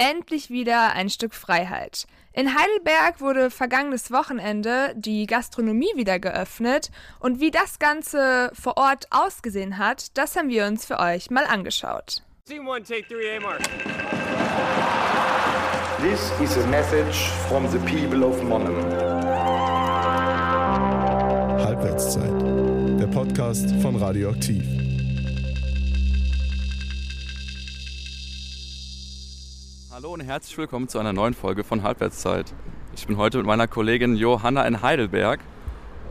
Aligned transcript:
Endlich 0.00 0.48
wieder 0.48 0.92
ein 0.92 1.10
Stück 1.10 1.34
Freiheit. 1.34 2.06
In 2.32 2.54
Heidelberg 2.54 3.20
wurde 3.20 3.50
vergangenes 3.50 4.12
Wochenende 4.12 4.94
die 4.94 5.26
Gastronomie 5.26 5.90
wieder 5.96 6.20
geöffnet 6.20 6.92
und 7.18 7.40
wie 7.40 7.50
das 7.50 7.80
Ganze 7.80 8.52
vor 8.54 8.76
Ort 8.76 9.08
ausgesehen 9.10 9.76
hat, 9.76 10.16
das 10.16 10.36
haben 10.36 10.50
wir 10.50 10.66
uns 10.66 10.86
für 10.86 11.00
euch 11.00 11.30
mal 11.32 11.46
angeschaut. 11.46 12.22
Scene 12.46 12.62
one, 12.62 12.80
take 12.80 13.08
three, 13.08 13.36
A 13.36 13.40
mark. 13.40 13.60
This 16.00 16.30
is 16.40 16.56
a 16.62 16.66
message 16.68 17.28
from 17.48 17.66
the 17.68 17.78
people 17.78 18.24
of 18.24 18.40
Monum. 18.44 18.76
Halbwertszeit, 21.64 23.00
der 23.00 23.08
Podcast 23.08 23.74
von 23.82 23.96
Radioaktiv. 23.96 24.62
Hallo 29.98 30.12
und 30.12 30.20
herzlich 30.20 30.56
willkommen 30.56 30.86
zu 30.86 31.00
einer 31.00 31.12
neuen 31.12 31.34
Folge 31.34 31.64
von 31.64 31.82
Halbwertszeit. 31.82 32.54
Ich 32.94 33.08
bin 33.08 33.16
heute 33.16 33.38
mit 33.38 33.48
meiner 33.48 33.66
Kollegin 33.66 34.14
Johanna 34.14 34.64
in 34.64 34.80
Heidelberg. 34.80 35.40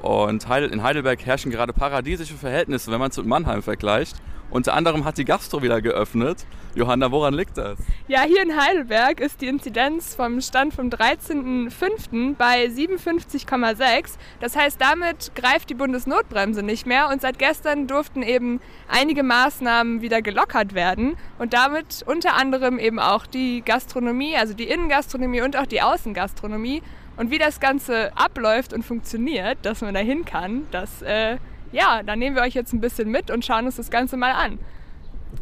Und 0.02 0.44
in 0.44 0.84
Heidelberg 0.84 1.26
herrschen 1.26 1.52
gerade 1.52 1.72
paradiesische 1.72 2.34
Verhältnisse, 2.34 2.92
wenn 2.92 3.00
man 3.00 3.12
es 3.12 3.18
mit 3.18 3.28
Mannheim 3.28 3.64
vergleicht. 3.64 4.18
Unter 4.50 4.74
anderem 4.74 5.04
hat 5.04 5.18
die 5.18 5.26
Gastro 5.26 5.62
wieder 5.62 5.82
geöffnet. 5.82 6.46
Johanna, 6.74 7.12
woran 7.12 7.34
liegt 7.34 7.58
das? 7.58 7.78
Ja, 8.08 8.22
hier 8.22 8.42
in 8.42 8.56
Heidelberg 8.56 9.20
ist 9.20 9.42
die 9.42 9.48
Inzidenz 9.48 10.16
vom 10.16 10.40
Stand 10.40 10.74
vom 10.74 10.90
13.05. 10.90 12.36
bei 12.36 12.66
57,6. 12.66 14.12
Das 14.40 14.56
heißt, 14.56 14.80
damit 14.80 15.32
greift 15.36 15.70
die 15.70 15.74
Bundesnotbremse 15.74 16.64
nicht 16.64 16.86
mehr 16.86 17.10
und 17.10 17.22
seit 17.22 17.40
gestern 17.40 17.88
durften 17.88 18.22
eben 18.22 18.62
einige 18.88 19.24
Maßnahmen 19.24 20.02
wieder 20.02 20.22
gelockert 20.22 20.74
werden 20.74 21.18
und 21.40 21.54
damit 21.54 22.04
unter 22.06 22.36
anderem 22.36 22.80
eben 22.80 23.00
auch 23.00 23.26
die 23.26 23.64
Gastronomie, 23.64 24.38
also 24.38 24.54
die 24.54 24.70
Innengastronomie 24.70 25.42
und 25.42 25.58
auch 25.58 25.66
die 25.66 25.82
Außengastronomie. 25.82 26.84
Und 27.18 27.32
wie 27.32 27.40
das 27.40 27.60
Ganze 27.60 28.16
abläuft 28.16 28.74
und 28.74 28.84
funktioniert, 28.84 29.58
dass 29.64 29.82
man 29.82 29.96
da 29.96 30.00
hin 30.00 30.24
kann, 30.24 30.68
das 30.70 31.02
äh, 31.02 31.38
ja, 31.72 32.04
dann 32.04 32.20
nehmen 32.20 32.36
wir 32.36 32.44
euch 32.44 32.54
jetzt 32.54 32.74
ein 32.74 32.82
bisschen 32.82 33.10
mit 33.10 33.32
und 33.32 33.46
schauen 33.46 33.66
uns 33.66 33.76
das 33.76 33.90
Ganze 33.90 34.18
mal 34.18 34.32
an. 34.32 34.60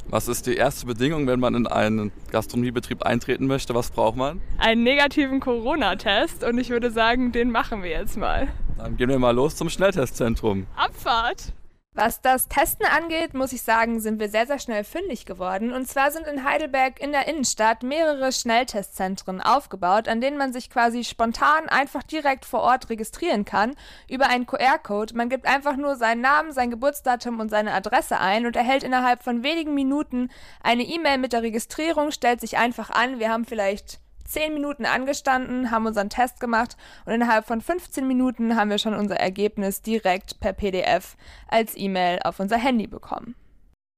Was 0.08 0.28
ist 0.28 0.48
die 0.48 0.56
erste 0.56 0.86
Bedingung, 0.86 1.28
wenn 1.28 1.40
man 1.40 1.56
in 1.56 1.68
einen 1.68 2.12
Gastronomiebetrieb 2.31 3.04
eintreten 3.04 3.48
möchte? 3.48 3.73
Was 3.76 3.92
braucht 3.92 4.18
man? 4.18 4.42
Einen 4.58 4.84
negativen 4.84 5.40
Corona-Test 5.40 6.44
und 6.44 6.58
ich 6.58 6.70
würde 6.70 6.92
sagen, 6.92 7.31
den 7.31 7.52
machen 7.52 7.84
wir 7.84 7.92
jetzt 7.92 8.18
mal. 8.18 8.48
Dann 8.78 8.98
gehen 8.98 9.09
wir 9.09 9.20
mal 9.20 9.31
los 9.31 9.56
zum 9.56 9.70
Schnelltestzentrum. 9.70 10.68
Abfahrt! 10.76 11.53
Was 11.97 12.19
das 12.19 12.49
Testen 12.49 12.85
angeht, 12.85 13.33
muss 13.33 13.53
ich 13.53 13.61
sagen, 13.61 14.01
sind 14.01 14.19
wir 14.19 14.27
sehr, 14.27 14.45
sehr 14.45 14.59
schnell 14.59 14.83
fündig 14.83 15.25
geworden. 15.25 15.71
Und 15.71 15.88
zwar 15.88 16.11
sind 16.11 16.27
in 16.27 16.43
Heidelberg 16.43 16.99
in 16.99 17.13
der 17.13 17.29
Innenstadt 17.29 17.83
mehrere 17.83 18.33
Schnelltestzentren 18.33 19.39
aufgebaut, 19.39 20.09
an 20.09 20.19
denen 20.19 20.38
man 20.38 20.51
sich 20.51 20.69
quasi 20.69 21.05
spontan 21.05 21.69
einfach 21.69 22.03
direkt 22.03 22.43
vor 22.43 22.59
Ort 22.59 22.89
registrieren 22.89 23.45
kann 23.45 23.77
über 24.09 24.27
einen 24.27 24.45
QR-Code. 24.45 25.16
Man 25.16 25.29
gibt 25.29 25.45
einfach 25.45 25.77
nur 25.77 25.95
seinen 25.95 26.19
Namen, 26.19 26.51
sein 26.51 26.69
Geburtsdatum 26.69 27.39
und 27.39 27.47
seine 27.47 27.73
Adresse 27.73 28.19
ein 28.19 28.45
und 28.45 28.57
erhält 28.57 28.83
innerhalb 28.83 29.23
von 29.23 29.41
wenigen 29.41 29.73
Minuten 29.73 30.29
eine 30.61 30.83
E-Mail 30.83 31.17
mit 31.17 31.31
der 31.31 31.43
Registrierung, 31.43 32.11
stellt 32.11 32.41
sich 32.41 32.57
einfach 32.57 32.89
an. 32.89 33.19
Wir 33.19 33.29
haben 33.29 33.45
vielleicht 33.45 34.01
zehn 34.26 34.54
Minuten 34.54 34.86
angestanden, 34.86 35.72
haben 35.72 35.86
unseren 35.86 36.09
Test 36.09 36.40
gemacht 36.40 36.76
und 37.06 37.14
innerhalb 37.14 37.45
von 37.45 37.62
15 37.62 38.08
Minuten 38.08 38.56
haben 38.56 38.70
wir 38.70 38.78
schon 38.78 38.94
unser 38.95 39.16
Ergebnis 39.18 39.81
direkt 39.81 40.40
per 40.40 40.54
PDF 40.54 41.16
als 41.48 41.73
E-Mail 41.78 42.20
auf 42.23 42.40
unser 42.40 42.58
Handy 42.58 42.88
bekommen. 42.88 43.36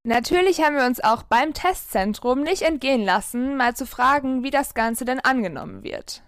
Natürlich 0.04 0.62
haben 0.62 0.76
wir 0.76 0.86
uns 0.86 1.04
auch 1.04 1.24
beim 1.24 1.54
Testzentrum 1.54 2.42
nicht 2.42 2.62
entgehen 2.62 3.04
lassen, 3.04 3.58
mal 3.58 3.76
zu 3.76 3.86
fragen, 3.86 4.44
wie 4.44 4.52
das 4.52 4.74
Ganze 4.74 5.04
denn 5.04 5.20
angenommen 5.20 5.84
wird. 5.84 6.24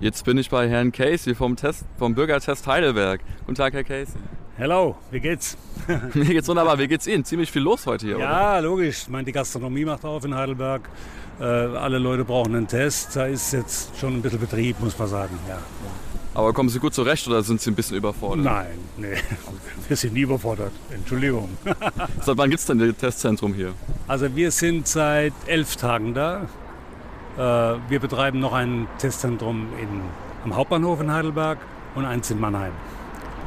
Jetzt 0.00 0.24
bin 0.24 0.38
ich 0.38 0.50
bei 0.50 0.68
Herrn 0.68 0.90
Casey 0.90 1.34
vom, 1.34 1.54
Test, 1.56 1.84
vom 1.98 2.14
Bürgertest 2.14 2.66
Heidelberg. 2.66 3.20
Guten 3.40 3.54
Tag, 3.54 3.74
Herr 3.74 3.84
Casey. 3.84 4.18
Hallo, 4.58 4.96
wie 5.10 5.20
geht's? 5.20 5.56
Mir 6.14 6.24
geht's 6.26 6.48
wunderbar. 6.48 6.78
Wie 6.78 6.86
geht's 6.88 7.06
Ihnen? 7.06 7.24
Ziemlich 7.24 7.50
viel 7.50 7.62
los 7.62 7.86
heute 7.86 8.06
hier, 8.06 8.18
Ja, 8.18 8.52
oder? 8.58 8.62
logisch. 8.62 9.02
Ich 9.02 9.08
meine, 9.08 9.24
die 9.24 9.32
Gastronomie 9.32 9.84
macht 9.84 10.04
auf 10.04 10.24
in 10.24 10.34
Heidelberg. 10.34 10.88
Äh, 11.40 11.44
alle 11.44 11.98
Leute 11.98 12.24
brauchen 12.24 12.54
einen 12.54 12.68
Test. 12.68 13.16
Da 13.16 13.26
ist 13.26 13.52
jetzt 13.52 13.96
schon 13.98 14.14
ein 14.14 14.22
bisschen 14.22 14.40
Betrieb, 14.40 14.80
muss 14.80 14.98
man 14.98 15.08
sagen. 15.08 15.38
Ja. 15.48 15.58
Aber 16.34 16.52
kommen 16.52 16.68
Sie 16.68 16.80
gut 16.80 16.94
zurecht 16.94 17.26
oder 17.28 17.42
sind 17.42 17.60
Sie 17.60 17.70
ein 17.70 17.76
bisschen 17.76 17.96
überfordert? 17.96 18.44
Nein, 18.44 18.78
nee. 18.96 19.14
Wir 19.88 19.96
sind 19.96 20.14
nie 20.14 20.22
überfordert. 20.22 20.72
Entschuldigung. 20.90 21.48
Seit 22.22 22.36
wann 22.36 22.50
gibt's 22.50 22.66
denn 22.66 22.78
das 22.78 22.96
Testzentrum 22.96 23.54
hier? 23.54 23.72
Also 24.08 24.34
wir 24.34 24.50
sind 24.50 24.86
seit 24.86 25.32
elf 25.46 25.76
Tagen 25.76 26.14
da. 26.14 26.46
Äh, 27.36 27.78
wir 27.88 28.00
betreiben 28.00 28.40
noch 28.40 28.52
ein 28.52 28.86
Testzentrum 28.98 29.68
in, 29.80 30.00
am 30.44 30.56
Hauptbahnhof 30.56 31.00
in 31.00 31.12
Heidelberg 31.12 31.58
und 31.94 32.04
eins 32.04 32.30
in 32.30 32.40
Mannheim. 32.40 32.72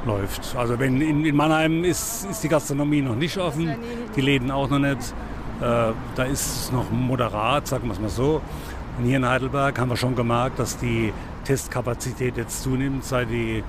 Läuft. 0.06 0.56
Also 0.56 0.80
wenn 0.80 1.02
in, 1.02 1.26
in 1.26 1.36
Mannheim 1.36 1.84
ist, 1.84 2.26
ist 2.30 2.44
die 2.44 2.50
Gastronomie 2.50 3.02
noch 3.02 3.16
nicht 3.16 3.38
offen, 3.38 3.76
die 4.16 4.22
Läden 4.22 4.52
auch 4.52 4.70
noch 4.70 4.80
nicht. 4.80 5.14
Äh, 5.62 5.92
da 6.16 6.24
ist 6.24 6.64
es 6.64 6.72
noch 6.72 6.90
moderat, 6.92 7.68
sagen 7.68 7.88
wir 7.88 7.94
es 7.94 8.00
mal 8.00 8.10
so. 8.10 8.42
Und 8.98 9.06
hier 9.06 9.18
in 9.18 9.28
Heidelberg 9.28 9.78
haben 9.80 9.90
wir 9.90 9.98
schon 9.98 10.16
gemerkt, 10.16 10.60
dass 10.60 10.78
die 10.78 11.12
Testkapazität 11.46 12.38
jetzt 12.38 12.62
zunimmt, 12.64 13.04
seit 13.04 13.30
die, 13.30 13.64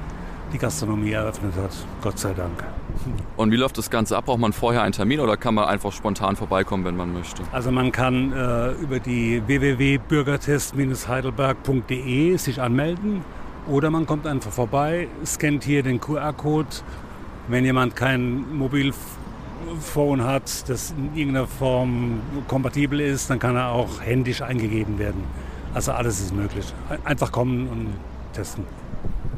die 0.53 0.59
Gastronomie 0.59 1.13
eröffnet 1.13 1.55
hat. 1.57 1.73
Gott 2.03 2.19
sei 2.19 2.35
Dank. 2.35 2.63
Und 3.37 3.53
wie 3.53 3.57
läuft 3.57 3.79
das 3.79 3.89
Ganze 3.91 4.17
ab? 4.17 4.25
Braucht 4.27 4.41
man 4.41 4.53
vorher 4.53 4.83
einen 4.83 4.93
Termin 4.93 5.21
oder 5.21 5.37
kann 5.37 5.55
man 5.55 5.67
einfach 5.67 5.93
spontan 5.93 6.35
vorbeikommen, 6.37 6.85
wenn 6.85 6.97
man 6.97 7.13
möchte? 7.13 7.43
Also 7.53 7.71
man 7.71 7.93
kann 7.93 8.33
äh, 8.33 8.73
über 8.73 8.99
die 8.99 9.41
www.bürgertest-heidelberg.de 9.47 12.37
sich 12.37 12.61
anmelden 12.61 13.23
oder 13.69 13.91
man 13.91 14.07
kommt 14.07 14.27
einfach 14.27 14.51
vorbei, 14.51 15.09
scannt 15.25 15.65
hier 15.65 15.83
den 15.83 16.01
QR-Code. 16.01 16.69
Wenn 17.49 17.65
jemand 17.65 17.97
kein 17.97 18.55
Mobilphone 19.65 20.25
hat, 20.25 20.69
das 20.69 20.93
in 20.93 21.17
irgendeiner 21.17 21.47
Form 21.47 22.21
kompatibel 22.47 23.01
ist, 23.01 23.31
dann 23.31 23.39
kann 23.39 23.57
er 23.57 23.71
auch 23.71 24.01
händisch 24.01 24.43
eingegeben 24.43 24.99
werden. 24.99 25.25
Also 25.75 25.93
alles 25.93 26.21
ist 26.21 26.35
möglich. 26.35 26.67
Einfach 27.05 27.31
kommen 27.31 27.69
und 27.69 27.89
testen. 28.33 28.65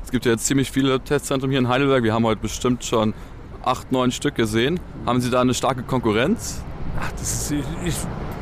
Es 0.04 0.10
gibt 0.10 0.24
ja 0.24 0.32
jetzt 0.32 0.46
ziemlich 0.46 0.70
viele 0.70 1.00
Testzentren 1.00 1.50
hier 1.50 1.58
in 1.58 1.68
Heidelberg. 1.68 2.02
Wir 2.02 2.14
haben 2.14 2.24
heute 2.24 2.40
bestimmt 2.40 2.84
schon 2.84 3.14
acht, 3.62 3.92
neun 3.92 4.10
Stück 4.10 4.34
gesehen. 4.34 4.80
Haben 5.06 5.20
Sie 5.20 5.30
da 5.30 5.40
eine 5.40 5.54
starke 5.54 5.82
Konkurrenz? 5.82 6.62
Ach, 6.98 7.12
das 7.12 7.50
ist, 7.50 7.54
ich, 7.84 7.94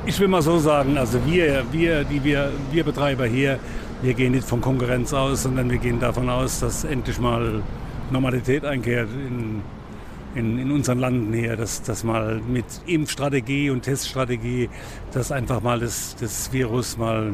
ich 0.06 0.20
will 0.20 0.28
mal 0.28 0.42
so 0.42 0.58
sagen, 0.58 0.96
also 0.96 1.18
wir, 1.26 1.64
wir, 1.70 2.04
die 2.04 2.22
wir, 2.24 2.52
wir 2.70 2.84
Betreiber 2.84 3.26
hier, 3.26 3.58
wir 4.02 4.14
gehen 4.14 4.32
nicht 4.32 4.46
von 4.46 4.60
Konkurrenz 4.60 5.12
aus, 5.12 5.42
sondern 5.42 5.70
wir 5.70 5.78
gehen 5.78 6.00
davon 6.00 6.30
aus, 6.30 6.60
dass 6.60 6.84
endlich 6.84 7.18
mal 7.18 7.62
Normalität 8.10 8.64
einkehrt 8.64 9.08
in, 9.12 9.62
in, 10.34 10.58
in 10.58 10.70
unseren 10.70 10.98
Landen 10.98 11.32
hier, 11.32 11.56
dass, 11.56 11.82
dass 11.82 12.04
mal 12.04 12.40
mit 12.46 12.64
Impfstrategie 12.86 13.70
und 13.70 13.82
Teststrategie, 13.82 14.68
dass 15.12 15.32
einfach 15.32 15.62
mal 15.62 15.80
das, 15.80 16.16
das 16.20 16.52
Virus 16.52 16.96
mal 16.96 17.32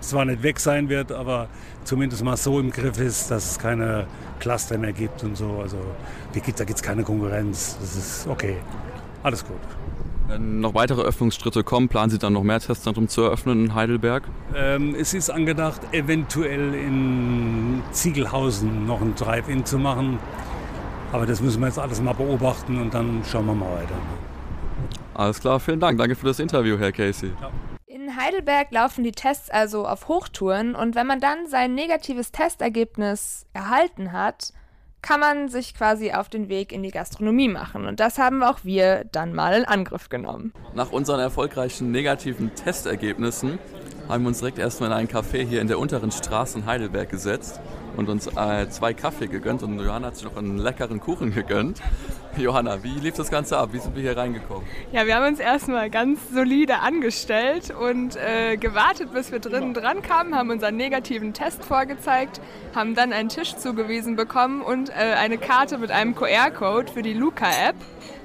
zwar 0.00 0.24
nicht 0.24 0.42
weg 0.42 0.60
sein 0.60 0.88
wird, 0.88 1.12
aber 1.12 1.48
zumindest 1.84 2.24
mal 2.24 2.36
so 2.36 2.58
im 2.60 2.70
Griff 2.70 2.98
ist, 2.98 3.30
dass 3.30 3.52
es 3.52 3.58
keine 3.58 4.06
Cluster 4.38 4.78
mehr 4.78 4.92
gibt 4.92 5.22
und 5.22 5.36
so. 5.36 5.60
Also 5.62 5.78
da 6.32 6.40
gibt 6.40 6.60
es 6.60 6.82
keine 6.82 7.02
Konkurrenz. 7.02 7.76
Das 7.80 7.96
ist 7.96 8.26
okay. 8.26 8.56
Alles 9.22 9.44
gut. 9.44 9.60
Wenn 10.30 10.60
noch 10.60 10.74
weitere 10.74 11.02
Öffnungsschritte 11.02 11.64
kommen, 11.64 11.88
planen 11.88 12.10
Sie 12.10 12.18
dann 12.18 12.32
noch 12.34 12.44
mehr 12.44 12.60
Testzentren 12.60 13.08
zu 13.08 13.22
eröffnen 13.22 13.64
in 13.64 13.74
Heidelberg? 13.74 14.22
Ähm, 14.54 14.94
es 14.94 15.12
ist 15.12 15.28
angedacht, 15.28 15.80
eventuell 15.90 16.74
in 16.74 17.82
Ziegelhausen 17.90 18.86
noch 18.86 19.00
ein 19.00 19.16
Drive-In 19.16 19.64
zu 19.64 19.78
machen. 19.78 20.20
Aber 21.12 21.26
das 21.26 21.40
müssen 21.40 21.60
wir 21.60 21.66
jetzt 21.66 21.78
alles 21.78 22.00
mal 22.00 22.14
beobachten 22.14 22.80
und 22.80 22.94
dann 22.94 23.22
schauen 23.30 23.46
wir 23.46 23.54
mal 23.54 23.72
weiter. 23.72 23.94
Alles 25.14 25.40
klar, 25.40 25.58
vielen 25.58 25.80
Dank. 25.80 25.98
Danke 25.98 26.14
für 26.14 26.26
das 26.26 26.38
Interview, 26.38 26.78
Herr 26.78 26.92
Casey. 26.92 27.32
Ja. 27.40 27.50
In 27.86 28.16
Heidelberg 28.16 28.70
laufen 28.70 29.02
die 29.02 29.12
Tests 29.12 29.50
also 29.50 29.86
auf 29.86 30.08
Hochtouren 30.08 30.74
und 30.74 30.94
wenn 30.94 31.06
man 31.06 31.20
dann 31.20 31.46
sein 31.48 31.74
negatives 31.74 32.30
Testergebnis 32.30 33.46
erhalten 33.52 34.12
hat, 34.12 34.52
kann 35.02 35.20
man 35.20 35.48
sich 35.48 35.74
quasi 35.74 36.12
auf 36.12 36.28
den 36.28 36.48
Weg 36.48 36.72
in 36.72 36.82
die 36.82 36.90
Gastronomie 36.90 37.48
machen. 37.48 37.86
Und 37.86 38.00
das 38.00 38.18
haben 38.18 38.42
auch 38.42 38.60
wir 38.62 39.04
dann 39.10 39.34
mal 39.34 39.54
in 39.54 39.64
Angriff 39.64 40.08
genommen. 40.08 40.52
Nach 40.74 40.92
unseren 40.92 41.20
erfolgreichen 41.20 41.90
negativen 41.90 42.54
Testergebnissen 42.54 43.58
haben 44.08 44.24
wir 44.24 44.28
uns 44.28 44.38
direkt 44.38 44.58
erstmal 44.58 44.90
in 44.90 44.96
einen 44.96 45.08
Café 45.08 45.42
hier 45.42 45.60
in 45.60 45.68
der 45.68 45.78
unteren 45.78 46.10
Straße 46.10 46.58
in 46.58 46.66
Heidelberg 46.66 47.08
gesetzt 47.08 47.60
und 47.96 48.08
uns 48.08 48.26
äh, 48.26 48.68
zwei 48.70 48.94
Kaffee 48.94 49.26
gegönnt 49.26 49.62
und 49.62 49.78
Johanna 49.78 50.08
hat 50.08 50.16
sich 50.16 50.24
noch 50.24 50.36
einen 50.36 50.58
leckeren 50.58 51.00
Kuchen 51.00 51.34
gegönnt. 51.34 51.80
Johanna, 52.36 52.82
wie 52.82 52.94
lief 52.94 53.14
das 53.14 53.30
Ganze 53.30 53.58
ab? 53.58 53.70
Wie 53.72 53.78
sind 53.78 53.94
wir 53.94 54.02
hier 54.02 54.16
reingekommen? 54.16 54.64
Ja, 54.92 55.06
wir 55.06 55.16
haben 55.16 55.26
uns 55.26 55.40
erstmal 55.40 55.90
ganz 55.90 56.20
solide 56.32 56.78
angestellt 56.78 57.74
und 57.74 58.16
äh, 58.16 58.56
gewartet, 58.56 59.12
bis 59.12 59.32
wir 59.32 59.40
drinnen 59.40 59.74
dran 59.74 60.02
kamen, 60.02 60.34
haben 60.34 60.50
unseren 60.50 60.76
negativen 60.76 61.34
Test 61.34 61.64
vorgezeigt, 61.64 62.40
haben 62.74 62.94
dann 62.94 63.12
einen 63.12 63.28
Tisch 63.28 63.56
zugewiesen 63.56 64.16
bekommen 64.16 64.62
und 64.62 64.90
äh, 64.90 64.92
eine 64.92 65.38
Karte 65.38 65.78
mit 65.78 65.90
einem 65.90 66.14
QR-Code 66.14 66.92
für 66.92 67.02
die 67.02 67.14
Luca-App. 67.14 67.76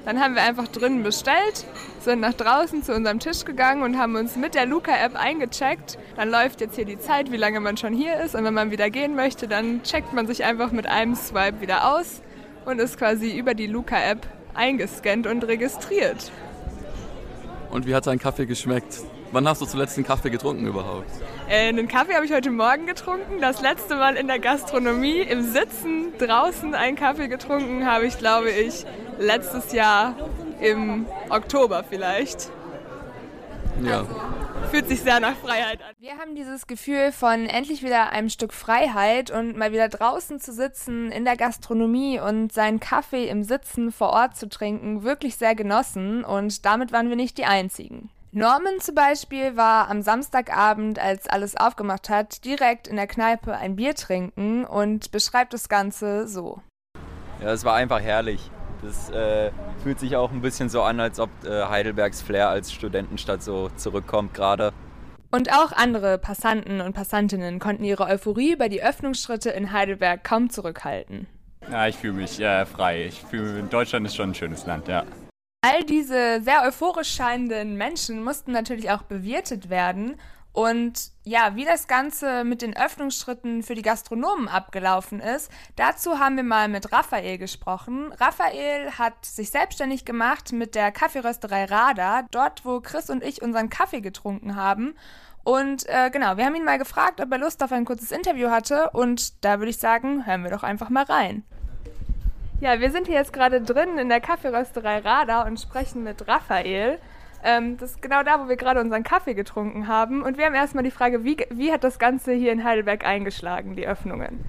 Dann 0.06 0.20
haben 0.20 0.36
wir 0.36 0.42
einfach 0.42 0.68
drinnen 0.68 1.02
bestellt, 1.02 1.66
sind 1.98 2.20
nach 2.20 2.32
draußen 2.32 2.84
zu 2.84 2.94
unserem 2.94 3.18
Tisch 3.18 3.44
gegangen 3.44 3.82
und 3.82 3.98
haben 3.98 4.14
uns 4.14 4.36
mit 4.36 4.54
der 4.54 4.64
Luca-App 4.64 5.16
eingecheckt. 5.16 5.98
Dann 6.14 6.30
läuft 6.30 6.60
jetzt 6.60 6.76
hier 6.76 6.84
die 6.84 7.00
Zeit, 7.00 7.32
wie 7.32 7.36
lange 7.36 7.58
man 7.58 7.76
schon 7.76 7.92
hier 7.92 8.20
ist. 8.20 8.36
Und 8.36 8.44
wenn 8.44 8.54
man 8.54 8.70
wieder 8.70 8.88
gehen 8.88 9.16
möchte, 9.16 9.48
dann 9.48 9.82
checkt 9.82 10.12
man 10.12 10.28
sich 10.28 10.44
einfach 10.44 10.70
mit 10.70 10.86
einem 10.86 11.16
Swipe 11.16 11.60
wieder 11.60 11.92
aus 11.92 12.22
und 12.64 12.78
ist 12.78 12.98
quasi 12.98 13.36
über 13.36 13.54
die 13.54 13.66
Luca-App 13.66 14.28
eingescannt 14.54 15.26
und 15.26 15.42
registriert. 15.42 16.30
Und 17.70 17.84
wie 17.84 17.94
hat 17.94 18.06
dein 18.06 18.20
Kaffee 18.20 18.46
geschmeckt? 18.46 19.00
Wann 19.32 19.48
hast 19.48 19.60
du 19.60 19.66
zuletzt 19.66 19.96
einen 19.96 20.06
Kaffee 20.06 20.30
getrunken 20.30 20.68
überhaupt? 20.68 21.10
Äh, 21.48 21.68
einen 21.68 21.88
Kaffee 21.88 22.14
habe 22.14 22.24
ich 22.24 22.32
heute 22.32 22.52
Morgen 22.52 22.86
getrunken. 22.86 23.40
Das 23.40 23.60
letzte 23.60 23.96
Mal 23.96 24.14
in 24.14 24.28
der 24.28 24.38
Gastronomie 24.38 25.18
im 25.18 25.42
Sitzen 25.42 26.12
draußen 26.18 26.74
einen 26.76 26.96
Kaffee 26.96 27.26
getrunken 27.26 27.86
habe 27.86 28.06
ich, 28.06 28.18
glaube 28.18 28.50
ich, 28.50 28.86
letztes 29.18 29.72
Jahr 29.72 30.14
im 30.60 31.06
Oktober 31.28 31.84
vielleicht. 31.88 32.50
Ja. 33.82 34.06
Fühlt 34.70 34.88
sich 34.88 35.02
sehr 35.02 35.20
nach 35.20 35.36
Freiheit 35.36 35.80
an. 35.82 35.94
Wir 35.98 36.16
haben 36.18 36.34
dieses 36.34 36.66
Gefühl 36.66 37.12
von 37.12 37.46
endlich 37.46 37.82
wieder 37.82 38.10
einem 38.10 38.30
Stück 38.30 38.52
Freiheit 38.52 39.30
und 39.30 39.56
mal 39.56 39.72
wieder 39.72 39.88
draußen 39.88 40.40
zu 40.40 40.52
sitzen 40.52 41.12
in 41.12 41.24
der 41.24 41.36
Gastronomie 41.36 42.18
und 42.18 42.52
seinen 42.52 42.80
Kaffee 42.80 43.28
im 43.28 43.44
Sitzen 43.44 43.92
vor 43.92 44.10
Ort 44.10 44.36
zu 44.36 44.48
trinken 44.48 45.02
wirklich 45.02 45.36
sehr 45.36 45.54
genossen 45.54 46.24
und 46.24 46.64
damit 46.64 46.92
waren 46.92 47.08
wir 47.10 47.16
nicht 47.16 47.38
die 47.38 47.44
Einzigen. 47.44 48.10
Norman 48.32 48.80
zum 48.80 48.94
Beispiel 48.94 49.56
war 49.56 49.88
am 49.88 50.02
Samstagabend, 50.02 50.98
als 50.98 51.26
alles 51.26 51.56
aufgemacht 51.56 52.10
hat, 52.10 52.44
direkt 52.44 52.86
in 52.86 52.96
der 52.96 53.06
Kneipe 53.06 53.56
ein 53.56 53.76
Bier 53.76 53.94
trinken 53.94 54.64
und 54.64 55.10
beschreibt 55.10 55.54
das 55.54 55.68
Ganze 55.68 56.28
so. 56.28 56.60
Ja, 57.40 57.52
es 57.52 57.64
war 57.64 57.74
einfach 57.74 58.00
herrlich. 58.00 58.50
Das 58.86 59.10
äh, 59.10 59.50
fühlt 59.82 59.98
sich 59.98 60.14
auch 60.14 60.30
ein 60.30 60.40
bisschen 60.40 60.68
so 60.68 60.82
an, 60.82 61.00
als 61.00 61.18
ob 61.18 61.28
äh, 61.44 61.64
Heidelbergs 61.64 62.22
Flair 62.22 62.48
als 62.48 62.72
Studentenstadt 62.72 63.42
so 63.42 63.68
zurückkommt 63.76 64.32
gerade. 64.32 64.72
Und 65.32 65.52
auch 65.52 65.72
andere 65.72 66.18
Passanten 66.18 66.80
und 66.80 66.94
Passantinnen 66.94 67.58
konnten 67.58 67.82
ihre 67.82 68.04
Euphorie 68.04 68.52
über 68.52 68.68
die 68.68 68.80
Öffnungsschritte 68.80 69.50
in 69.50 69.72
Heidelberg 69.72 70.22
kaum 70.22 70.50
zurückhalten. 70.50 71.26
Ja, 71.68 71.88
ich 71.88 71.96
fühle 71.96 72.12
mich 72.12 72.38
äh, 72.38 72.64
frei. 72.64 73.06
Ich 73.06 73.22
fühle, 73.22 73.64
Deutschland 73.64 74.06
ist 74.06 74.14
schon 74.14 74.30
ein 74.30 74.34
schönes 74.36 74.66
Land, 74.66 74.86
ja. 74.86 75.04
All 75.62 75.82
diese 75.82 76.40
sehr 76.42 76.62
euphorisch 76.62 77.12
scheinenden 77.12 77.76
Menschen 77.76 78.22
mussten 78.22 78.52
natürlich 78.52 78.92
auch 78.92 79.02
bewirtet 79.02 79.68
werden 79.68 80.14
und 80.56 81.10
ja, 81.22 81.54
wie 81.54 81.66
das 81.66 81.86
Ganze 81.86 82.42
mit 82.42 82.62
den 82.62 82.74
Öffnungsschritten 82.74 83.62
für 83.62 83.74
die 83.74 83.82
Gastronomen 83.82 84.48
abgelaufen 84.48 85.20
ist, 85.20 85.52
dazu 85.76 86.18
haben 86.18 86.36
wir 86.36 86.44
mal 86.44 86.68
mit 86.68 86.92
Raphael 86.92 87.36
gesprochen. 87.36 88.10
Raphael 88.18 88.92
hat 88.92 89.22
sich 89.26 89.50
selbstständig 89.50 90.06
gemacht 90.06 90.52
mit 90.52 90.74
der 90.74 90.92
Kaffeerösterei 90.92 91.66
Rada, 91.66 92.22
dort 92.30 92.64
wo 92.64 92.80
Chris 92.80 93.10
und 93.10 93.22
ich 93.22 93.42
unseren 93.42 93.68
Kaffee 93.68 94.00
getrunken 94.00 94.56
haben. 94.56 94.94
Und 95.44 95.86
äh, 95.90 96.08
genau, 96.08 96.38
wir 96.38 96.46
haben 96.46 96.54
ihn 96.54 96.64
mal 96.64 96.78
gefragt, 96.78 97.20
ob 97.20 97.30
er 97.30 97.36
Lust 97.36 97.62
auf 97.62 97.72
ein 97.72 97.84
kurzes 97.84 98.10
Interview 98.10 98.48
hatte. 98.48 98.88
Und 98.94 99.44
da 99.44 99.58
würde 99.58 99.68
ich 99.68 99.78
sagen, 99.78 100.24
hören 100.24 100.42
wir 100.42 100.50
doch 100.50 100.62
einfach 100.62 100.88
mal 100.88 101.04
rein. 101.04 101.44
Ja, 102.62 102.80
wir 102.80 102.90
sind 102.90 103.08
hier 103.08 103.16
jetzt 103.16 103.34
gerade 103.34 103.60
drin 103.60 103.98
in 103.98 104.08
der 104.08 104.22
Kaffeerösterei 104.22 105.00
Rada 105.00 105.42
und 105.42 105.60
sprechen 105.60 106.02
mit 106.02 106.26
Raphael. 106.26 106.98
Ähm, 107.44 107.76
das 107.78 107.92
ist 107.92 108.02
genau 108.02 108.22
da, 108.22 108.40
wo 108.40 108.48
wir 108.48 108.56
gerade 108.56 108.80
unseren 108.80 109.02
Kaffee 109.02 109.34
getrunken 109.34 109.88
haben. 109.88 110.22
Und 110.22 110.38
wir 110.38 110.46
haben 110.46 110.54
erstmal 110.54 110.84
die 110.84 110.90
Frage, 110.90 111.24
wie, 111.24 111.36
wie 111.50 111.72
hat 111.72 111.84
das 111.84 111.98
Ganze 111.98 112.32
hier 112.32 112.52
in 112.52 112.64
Heidelberg 112.64 113.04
eingeschlagen, 113.04 113.76
die 113.76 113.86
Öffnungen? 113.86 114.44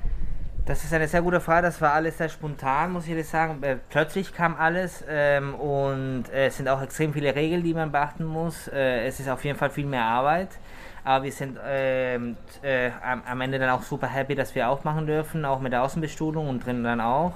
Das 0.68 0.84
ist 0.84 0.94
eine 0.94 1.08
sehr 1.08 1.22
gute 1.22 1.40
Frage. 1.40 1.68
Das 1.68 1.80
war 1.80 1.94
alles 1.94 2.18
sehr 2.18 2.28
spontan, 2.28 2.92
muss 2.92 3.06
ich 3.06 3.12
ehrlich 3.12 3.30
sagen. 3.30 3.64
Äh, 3.64 3.78
plötzlich 3.90 4.34
kam 4.34 4.56
alles 4.58 5.02
ähm, 5.08 5.56
und 5.56 6.26
äh, 6.34 6.48
es 6.48 6.58
sind 6.58 6.68
auch 6.68 6.82
extrem 6.82 7.14
viele 7.14 7.34
Regeln, 7.34 7.64
die 7.64 7.74
man 7.74 7.94
beachten 7.94 8.26
muss. 8.26 8.68
Äh, 8.68 9.06
es 9.06 9.22
ist 9.22 9.30
auf 9.30 9.46
jeden 9.46 9.58
Fall 9.58 9.70
viel 9.70 9.86
mehr 9.86 10.04
Arbeit. 10.04 10.50
Aber 11.06 11.24
wir 11.24 11.32
sind 11.32 11.58
ähm, 11.66 12.36
äh, 12.62 12.92
am, 13.02 13.40
Ende 13.40 13.60
dann 13.60 13.70
auch 13.70 13.82
super 13.82 14.08
happy, 14.08 14.36
dass 14.36 14.56
wir 14.56 14.68
aufmachen 14.68 15.08
dürfen, 15.08 15.46
auch 15.46 15.62
mit 15.62 15.72
der 15.72 15.84
Außenbestuhlung 15.84 16.50
und 16.50 16.66
drinnen 16.66 16.84
dann 16.84 17.00
auch. 17.00 17.32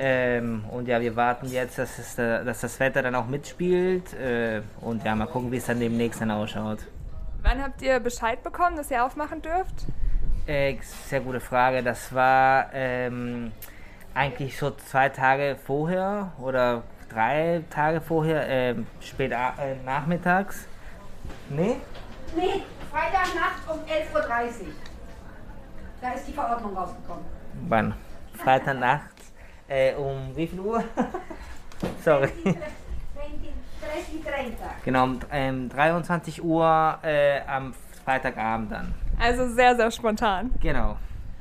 Ähm, 0.00 0.64
und 0.70 0.86
ja, 0.86 1.00
wir 1.00 1.16
warten 1.16 1.46
jetzt, 1.48 1.76
dass, 1.78 1.98
es, 1.98 2.14
dass, 2.14 2.60
das 2.60 2.78
Wetter 2.78 3.02
dann 3.02 3.14
auch 3.16 3.26
mitspielt. 3.26 4.14
Äh, 4.14 4.62
und 4.80 5.04
ja, 5.04 5.14
mal 5.16 5.26
gucken, 5.26 5.50
wie 5.50 5.56
es 5.56 5.66
dann 5.66 5.80
demnächst 5.80 6.20
dann 6.20 6.30
ausschaut. 6.30 6.78
Wann 7.42 7.62
habt 7.62 7.82
ihr 7.82 7.98
Bescheid 7.98 8.42
bekommen, 8.42 8.76
dass 8.76 8.90
ihr 8.90 9.04
aufmachen 9.04 9.42
dürft? 9.42 9.86
Äh, 10.46 10.76
sehr 11.06 11.20
gute 11.20 11.40
Frage. 11.40 11.82
Das 11.82 12.14
war 12.14 12.72
ähm, 12.72 13.50
eigentlich 14.14 14.56
so 14.56 14.70
zwei 14.70 15.08
Tage 15.08 15.56
vorher 15.66 16.32
oder 16.40 16.82
drei 17.08 17.64
Tage 17.68 18.00
vorher, 18.00 18.48
äh, 18.48 18.74
spät 19.00 19.32
äh, 19.32 19.74
nachmittags. 19.84 20.66
Nee? 21.48 21.76
Nee, 22.36 22.62
Freitagnacht 22.90 23.68
um 23.68 23.78
11.30 23.80 24.14
Uhr. 24.14 24.72
Da 26.00 26.12
ist 26.12 26.28
die 26.28 26.32
Verordnung 26.32 26.76
rausgekommen. 26.76 27.24
Wann? 27.68 27.94
Freitagnacht 28.34 29.17
äh, 29.68 29.94
um 29.94 30.34
wie 30.34 30.46
viel 30.46 30.60
Uhr? 30.60 30.82
Sorry. 32.04 32.28
20, 32.42 34.24
30. 34.24 34.54
Genau, 34.84 35.04
um 35.04 35.20
ähm, 35.30 35.68
23 35.68 36.42
Uhr 36.42 36.98
äh, 37.02 37.40
am 37.46 37.74
Freitagabend 38.04 38.72
dann. 38.72 38.94
Also 39.20 39.48
sehr, 39.48 39.76
sehr 39.76 39.90
spontan. 39.90 40.50
Genau. 40.60 40.96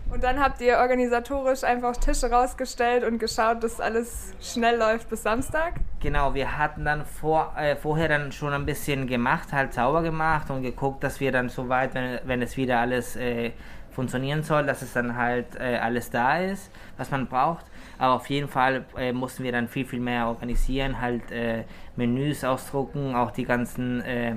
Und 0.10 0.24
dann 0.24 0.40
habt 0.40 0.62
ihr 0.62 0.78
organisatorisch 0.78 1.64
einfach 1.64 1.98
Tische 1.98 2.32
rausgestellt 2.32 3.04
und 3.04 3.20
geschaut, 3.20 3.62
dass 3.62 3.82
alles 3.82 4.34
schnell 4.42 4.78
läuft 4.78 5.10
bis 5.10 5.24
Samstag? 5.24 5.74
Genau, 6.00 6.34
wir 6.34 6.58
hatten 6.58 6.86
dann 6.86 7.06
vor, 7.06 7.54
äh, 7.58 7.76
vorher 7.76 8.08
dann 8.08 8.32
schon 8.32 8.54
ein 8.54 8.66
bisschen 8.66 9.08
gemacht, 9.08 9.52
halt 9.52 9.74
sauber 9.74 10.02
gemacht 10.04 10.50
und 10.50 10.62
geguckt, 10.62 11.04
dass 11.04 11.20
wir 11.20 11.32
dann 11.32 11.50
soweit, 11.50 11.94
wenn, 11.94 12.20
wenn 12.24 12.42
es 12.42 12.56
wieder 12.56 12.80
alles 12.80 13.18
äh, 13.18 13.52
funktionieren 13.92 14.44
soll, 14.44 14.66
dass 14.66 14.82
es 14.82 14.94
dann 14.94 15.18
halt 15.18 15.60
äh, 15.60 15.78
alles 15.78 16.10
da 16.10 16.38
ist, 16.38 16.72
was 16.98 17.12
man 17.12 17.28
braucht. 17.28 17.66
Aber 18.00 18.14
auf 18.14 18.30
jeden 18.30 18.48
Fall 18.48 18.86
äh, 18.98 19.12
mussten 19.12 19.44
wir 19.44 19.52
dann 19.52 19.68
viel, 19.68 19.86
viel 19.86 20.00
mehr 20.00 20.28
organisieren, 20.28 21.02
halt 21.02 21.32
äh, 21.32 21.64
Menüs 21.96 22.44
ausdrucken, 22.44 23.16
auch 23.16 23.32
die 23.32 23.44
ganzen, 23.44 24.02
äh, 24.02 24.36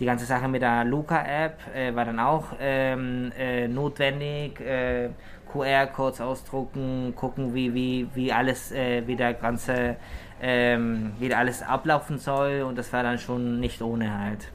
die 0.00 0.06
ganze 0.06 0.24
Sache 0.24 0.48
mit 0.48 0.62
der 0.62 0.84
Luca-App 0.84 1.58
äh, 1.74 1.94
war 1.94 2.04
dann 2.04 2.18
auch 2.18 2.46
ähm, 2.60 3.32
äh, 3.38 3.68
notwendig. 3.68 4.60
Äh, 4.60 5.10
QR-Codes 5.52 6.20
ausdrucken, 6.20 7.12
gucken, 7.14 7.54
wie, 7.54 7.72
wie, 7.72 8.08
wie 8.12 8.32
alles, 8.32 8.72
wie 8.72 9.14
der 9.14 9.34
ganze, 9.34 9.94
ähm, 10.42 11.12
wie 11.20 11.32
alles 11.32 11.62
ablaufen 11.62 12.18
soll 12.18 12.62
und 12.62 12.76
das 12.76 12.92
war 12.92 13.04
dann 13.04 13.18
schon 13.18 13.60
nicht 13.60 13.80
ohne 13.80 14.18
halt. 14.18 14.50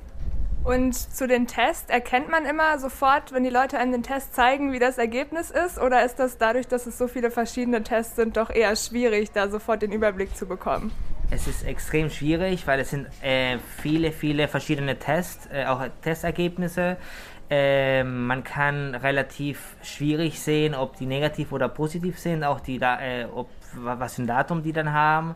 Und 0.64 0.94
zu 0.94 1.28
den 1.28 1.48
Tests, 1.48 1.90
erkennt 1.90 2.30
man 2.30 2.46
immer 2.46 2.78
sofort, 2.80 3.32
wenn 3.34 3.44
die 3.44 3.50
Leute 3.50 3.78
einem 3.78 3.92
den 3.92 4.04
Test 4.04 4.36
zeigen, 4.36 4.74
wie 4.74 4.80
das 4.80 4.98
Ergebnis 4.98 5.52
ist? 5.52 5.80
Oder 5.80 6.04
ist 6.06 6.20
das 6.20 6.38
dadurch, 6.38 6.68
dass 6.68 6.86
es 6.86 6.98
so 6.98 7.08
viele 7.08 7.32
verschiedene 7.32 7.82
Tests 7.82 8.16
sind, 8.16 8.38
doch 8.38 8.50
eher 8.50 8.76
schwierig, 8.76 9.32
da 9.32 9.48
sofort 9.48 9.82
den 9.82 9.92
Überblick 9.92 10.36
zu 10.36 10.46
bekommen? 10.46 10.92
Es 11.32 11.48
ist 11.48 11.64
extrem 11.64 12.10
schwierig, 12.10 12.68
weil 12.68 12.80
es 12.80 12.90
sind 12.90 13.08
äh, 13.22 13.58
viele, 13.82 14.12
viele 14.12 14.48
verschiedene 14.48 14.98
Tests, 14.98 15.48
äh, 15.52 15.66
auch 15.66 15.82
Testergebnisse. 16.02 16.98
Äh, 17.50 18.04
man 18.04 18.44
kann 18.44 18.96
relativ 18.96 19.76
schwierig 19.82 20.40
sehen, 20.40 20.76
ob 20.76 20.98
die 20.98 21.06
negativ 21.06 21.52
oder 21.52 21.70
positiv 21.70 22.20
sind, 22.20 22.44
auch 22.44 22.60
die, 22.60 22.78
äh, 22.78 23.26
ob, 23.34 23.50
was 23.76 24.16
für 24.16 24.24
ein 24.24 24.28
Datum 24.28 24.62
die 24.62 24.74
dann 24.74 24.92
haben. 24.92 25.36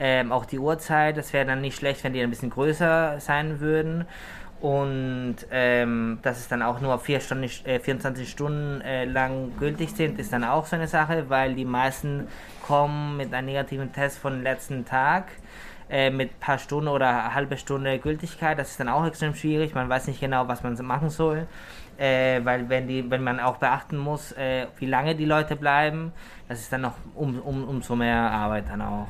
Ähm, 0.00 0.30
auch 0.30 0.44
die 0.44 0.58
Uhrzeit, 0.60 1.16
das 1.16 1.32
wäre 1.32 1.46
dann 1.46 1.60
nicht 1.60 1.76
schlecht, 1.76 2.04
wenn 2.04 2.12
die 2.12 2.20
ein 2.20 2.30
bisschen 2.30 2.50
größer 2.50 3.18
sein 3.18 3.58
würden. 3.58 4.06
Und 4.60 5.36
ähm, 5.52 6.18
dass 6.22 6.38
es 6.38 6.48
dann 6.48 6.62
auch 6.62 6.80
nur 6.80 6.98
vier 6.98 7.20
Stunden, 7.20 7.48
äh, 7.64 7.78
24 7.78 8.28
Stunden 8.28 8.80
äh, 8.80 9.04
lang 9.04 9.52
gültig 9.58 9.90
sind, 9.90 10.18
ist 10.18 10.32
dann 10.32 10.42
auch 10.42 10.66
so 10.66 10.74
eine 10.74 10.88
Sache, 10.88 11.26
weil 11.28 11.54
die 11.54 11.64
meisten 11.64 12.26
kommen 12.66 13.16
mit 13.16 13.32
einem 13.32 13.46
negativen 13.46 13.92
Test 13.92 14.18
von 14.18 14.42
letzten 14.42 14.84
Tag 14.84 15.26
äh, 15.88 16.10
mit 16.10 16.30
ein 16.30 16.40
paar 16.40 16.58
Stunden 16.58 16.88
oder 16.88 17.34
halbe 17.34 17.56
Stunde 17.56 17.98
Gültigkeit. 18.00 18.58
Das 18.58 18.70
ist 18.70 18.80
dann 18.80 18.88
auch 18.88 19.06
extrem 19.06 19.34
schwierig. 19.34 19.74
Man 19.74 19.88
weiß 19.88 20.08
nicht 20.08 20.20
genau, 20.20 20.48
was 20.48 20.64
man 20.64 20.74
machen 20.84 21.10
soll. 21.10 21.46
Äh, 21.96 22.44
weil 22.44 22.68
wenn, 22.68 22.86
die, 22.88 23.08
wenn 23.10 23.22
man 23.22 23.40
auch 23.40 23.56
beachten 23.56 23.96
muss, 23.96 24.32
äh, 24.32 24.66
wie 24.78 24.86
lange 24.86 25.14
die 25.14 25.24
Leute 25.24 25.56
bleiben, 25.56 26.12
das 26.48 26.60
ist 26.60 26.72
dann 26.72 26.82
noch 26.82 26.94
um, 27.14 27.40
um, 27.40 27.64
umso 27.64 27.96
mehr 27.96 28.30
Arbeit 28.30 28.64
dann 28.68 28.82
auch. 28.82 29.08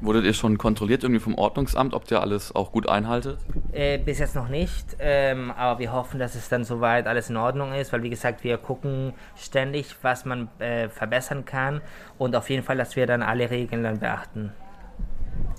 Wurdet 0.00 0.24
ihr 0.24 0.34
schon 0.34 0.58
kontrolliert 0.58 1.04
irgendwie 1.04 1.20
vom 1.20 1.34
Ordnungsamt, 1.36 1.94
ob 1.94 2.10
ihr 2.10 2.20
alles 2.20 2.54
auch 2.54 2.70
gut 2.70 2.86
einhaltet? 2.88 3.38
Äh, 3.72 3.98
bis 3.98 4.18
jetzt 4.18 4.34
noch 4.34 4.48
nicht, 4.48 4.96
ähm, 4.98 5.50
aber 5.50 5.78
wir 5.78 5.92
hoffen, 5.92 6.20
dass 6.20 6.34
es 6.34 6.50
dann 6.50 6.64
soweit 6.64 7.06
alles 7.06 7.30
in 7.30 7.36
Ordnung 7.38 7.72
ist, 7.72 7.92
weil 7.94 8.02
wie 8.02 8.10
gesagt, 8.10 8.44
wir 8.44 8.58
gucken 8.58 9.14
ständig, 9.36 9.96
was 10.02 10.26
man 10.26 10.48
äh, 10.58 10.90
verbessern 10.90 11.46
kann 11.46 11.80
und 12.18 12.36
auf 12.36 12.50
jeden 12.50 12.62
Fall, 12.62 12.76
dass 12.76 12.94
wir 12.94 13.06
dann 13.06 13.22
alle 13.22 13.50
Regeln 13.50 13.82
dann 13.84 13.98
beachten. 13.98 14.52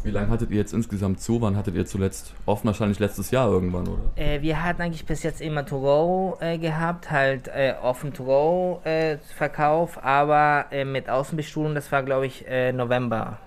Wie 0.03 0.11
lange 0.11 0.29
hattet 0.29 0.51
ihr 0.51 0.57
jetzt 0.57 0.73
insgesamt 0.73 1.19
zu? 1.19 1.41
Wann 1.41 1.57
hattet 1.57 1.75
ihr 1.75 1.85
zuletzt 1.85 2.33
offen? 2.45 2.67
Wahrscheinlich 2.67 2.99
letztes 2.99 3.31
Jahr 3.31 3.49
irgendwann, 3.49 3.87
oder? 3.87 4.01
Äh, 4.15 4.41
wir 4.43 4.63
hatten 4.63 4.83
eigentlich 4.83 5.05
bis 5.05 5.23
jetzt 5.23 5.41
immer 5.41 5.65
To-Go 5.65 6.37
äh, 6.39 6.59
gehabt, 6.59 7.09
halt 7.09 7.47
äh, 7.47 7.73
offen 7.81 8.13
To-Go-Verkauf, 8.13 9.97
äh, 9.97 10.01
aber 10.01 10.65
äh, 10.71 10.85
mit 10.85 11.09
Außenbestuhlung, 11.09 11.73
das 11.73 11.91
war 11.91 12.03
glaube 12.03 12.27
ich 12.27 12.47
äh, 12.47 12.71
November. 12.71 13.39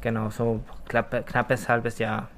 Genau, 0.00 0.30
so 0.30 0.60
knapp, 0.88 1.26
knappes 1.26 1.68
halbes 1.68 1.98
Jahr. 1.98 2.28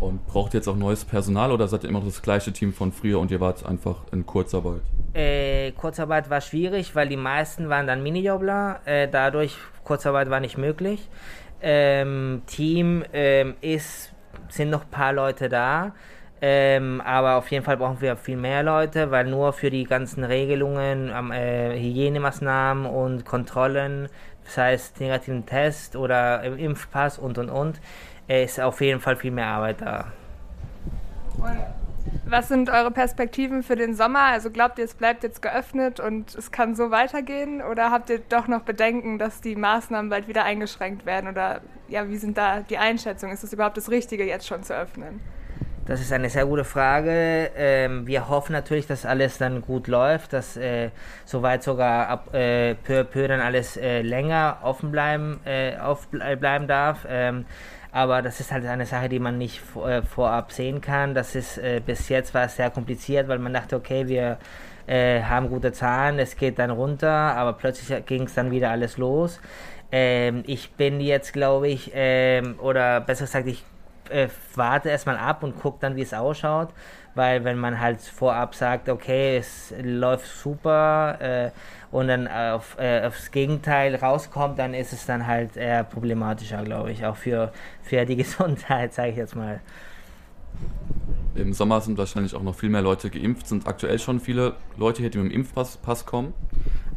Und 0.00 0.26
braucht 0.26 0.54
ihr 0.54 0.58
jetzt 0.58 0.68
auch 0.68 0.76
neues 0.76 1.04
Personal 1.04 1.50
oder 1.52 1.68
seid 1.68 1.84
ihr 1.84 1.88
immer 1.88 2.00
noch 2.00 2.06
das 2.06 2.20
gleiche 2.20 2.52
Team 2.52 2.72
von 2.72 2.92
früher 2.92 3.18
und 3.18 3.30
ihr 3.30 3.40
wart 3.40 3.64
einfach 3.64 4.02
in 4.12 4.26
Kurzarbeit? 4.26 4.82
Äh, 5.14 5.72
Kurzarbeit 5.72 6.28
war 6.28 6.40
schwierig, 6.40 6.94
weil 6.94 7.08
die 7.08 7.16
meisten 7.16 7.68
waren 7.68 7.86
dann 7.86 8.02
Minijobler. 8.02 8.80
Äh, 8.84 9.08
dadurch 9.08 9.56
Kurzarbeit 9.84 10.28
war 10.30 10.40
nicht 10.40 10.58
möglich. 10.58 11.08
Ähm, 11.62 12.42
Team 12.46 13.04
ähm, 13.12 13.54
ist, 13.60 14.12
sind 14.48 14.70
noch 14.70 14.82
ein 14.82 14.90
paar 14.90 15.12
Leute 15.12 15.48
da. 15.48 15.92
Ähm, 16.42 17.00
aber 17.00 17.36
auf 17.36 17.50
jeden 17.50 17.64
Fall 17.64 17.78
brauchen 17.78 18.02
wir 18.02 18.16
viel 18.16 18.36
mehr 18.36 18.62
Leute, 18.62 19.10
weil 19.10 19.24
nur 19.24 19.54
für 19.54 19.70
die 19.70 19.84
ganzen 19.84 20.24
Regelungen, 20.24 21.08
äh, 21.30 21.78
Hygienemaßnahmen 21.80 22.84
und 22.84 23.24
Kontrollen 23.24 24.08
das 24.44 24.56
heißt 24.56 25.00
negativen 25.00 25.46
Test 25.46 25.96
oder 25.96 26.42
Impfpass 26.44 27.18
und 27.18 27.38
und 27.38 27.50
und, 27.50 27.80
ist 28.28 28.60
auf 28.60 28.80
jeden 28.80 29.00
Fall 29.00 29.16
viel 29.16 29.30
mehr 29.30 29.46
Arbeit 29.46 29.80
da. 29.80 30.12
Und 31.38 31.56
was 32.26 32.48
sind 32.48 32.70
eure 32.70 32.90
Perspektiven 32.90 33.62
für 33.62 33.76
den 33.76 33.94
Sommer? 33.94 34.20
Also 34.20 34.50
glaubt 34.50 34.78
ihr, 34.78 34.84
es 34.84 34.94
bleibt 34.94 35.22
jetzt 35.22 35.42
geöffnet 35.42 36.00
und 36.00 36.34
es 36.34 36.50
kann 36.50 36.74
so 36.74 36.90
weitergehen? 36.90 37.62
Oder 37.62 37.90
habt 37.90 38.10
ihr 38.10 38.18
doch 38.18 38.48
noch 38.48 38.62
Bedenken, 38.62 39.18
dass 39.18 39.40
die 39.40 39.56
Maßnahmen 39.56 40.10
bald 40.10 40.28
wieder 40.28 40.44
eingeschränkt 40.44 41.06
werden? 41.06 41.28
Oder 41.30 41.60
ja, 41.88 42.08
wie 42.08 42.16
sind 42.16 42.38
da 42.38 42.60
die 42.60 42.78
Einschätzungen? 42.78 43.34
Ist 43.34 43.44
es 43.44 43.52
überhaupt 43.52 43.76
das 43.76 43.90
Richtige, 43.90 44.24
jetzt 44.24 44.46
schon 44.46 44.62
zu 44.62 44.74
öffnen? 44.74 45.20
Das 45.86 46.00
ist 46.00 46.12
eine 46.14 46.30
sehr 46.30 46.46
gute 46.46 46.64
Frage. 46.64 47.50
Ähm, 47.56 48.06
wir 48.06 48.30
hoffen 48.30 48.52
natürlich, 48.52 48.86
dass 48.86 49.04
alles 49.04 49.36
dann 49.36 49.60
gut 49.60 49.86
läuft, 49.86 50.32
dass 50.32 50.56
äh, 50.56 50.88
soweit 51.26 51.62
sogar 51.62 52.08
ab 52.08 52.34
äh, 52.34 52.74
peu 52.74 53.00
à 53.00 53.04
peu 53.04 53.28
dann 53.28 53.40
alles 53.40 53.76
äh, 53.76 54.00
länger 54.00 54.58
offen 54.62 54.90
bleiben, 54.90 55.40
äh, 55.44 55.76
aufbleiben 55.76 56.66
darf. 56.68 57.06
Ähm, 57.06 57.44
aber 57.92 58.22
das 58.22 58.40
ist 58.40 58.50
halt 58.50 58.64
eine 58.64 58.86
Sache, 58.86 59.10
die 59.10 59.18
man 59.18 59.36
nicht 59.36 59.60
vor, 59.60 59.86
äh, 59.90 60.02
vorab 60.02 60.52
sehen 60.52 60.80
kann. 60.80 61.14
Das 61.14 61.34
ist 61.34 61.58
äh, 61.58 61.82
bis 61.84 62.08
jetzt 62.08 62.32
war 62.32 62.46
es 62.46 62.56
sehr 62.56 62.70
kompliziert, 62.70 63.28
weil 63.28 63.38
man 63.38 63.52
dachte, 63.52 63.76
okay, 63.76 64.08
wir 64.08 64.38
äh, 64.86 65.20
haben 65.22 65.50
gute 65.50 65.72
Zahlen, 65.72 66.18
es 66.18 66.36
geht 66.36 66.58
dann 66.58 66.70
runter, 66.70 67.10
aber 67.10 67.52
plötzlich 67.52 68.06
ging 68.06 68.22
es 68.22 68.32
dann 68.32 68.50
wieder 68.50 68.70
alles 68.70 68.96
los. 68.96 69.38
Ähm, 69.92 70.44
ich 70.46 70.72
bin 70.72 71.00
jetzt, 71.00 71.34
glaube 71.34 71.68
ich, 71.68 71.92
ähm, 71.94 72.58
oder 72.58 73.02
besser 73.02 73.26
gesagt, 73.26 73.46
ich 73.48 73.64
äh, 74.14 74.28
warte 74.54 74.88
erstmal 74.88 75.16
ab 75.16 75.42
und 75.42 75.60
gucke 75.60 75.78
dann, 75.80 75.96
wie 75.96 76.02
es 76.02 76.14
ausschaut, 76.14 76.68
weil 77.14 77.44
wenn 77.44 77.58
man 77.58 77.80
halt 77.80 78.00
vorab 78.00 78.54
sagt, 78.54 78.88
okay, 78.88 79.36
es 79.38 79.74
läuft 79.82 80.26
super 80.26 81.18
äh, 81.20 81.50
und 81.90 82.08
dann 82.08 82.28
auf, 82.28 82.76
äh, 82.78 83.02
aufs 83.06 83.30
Gegenteil 83.30 83.94
rauskommt, 83.96 84.58
dann 84.58 84.72
ist 84.74 84.92
es 84.92 85.06
dann 85.06 85.26
halt 85.26 85.56
eher 85.56 85.84
problematischer, 85.84 86.62
glaube 86.62 86.92
ich, 86.92 87.04
auch 87.04 87.16
für, 87.16 87.52
für 87.82 88.04
die 88.04 88.16
Gesundheit, 88.24 88.94
sage 88.94 89.10
ich 89.10 89.16
jetzt 89.16 89.36
mal. 89.36 89.60
Im 91.34 91.52
Sommer 91.52 91.80
sind 91.80 91.98
wahrscheinlich 91.98 92.34
auch 92.36 92.42
noch 92.42 92.54
viel 92.54 92.68
mehr 92.68 92.82
Leute 92.82 93.10
geimpft. 93.10 93.48
Sind 93.48 93.66
aktuell 93.66 93.98
schon 93.98 94.20
viele 94.20 94.54
Leute 94.76 95.02
hier, 95.02 95.10
die 95.10 95.18
mit 95.18 95.32
dem 95.32 95.34
Impfpass 95.34 95.76
Pass 95.78 96.06
kommen? 96.06 96.32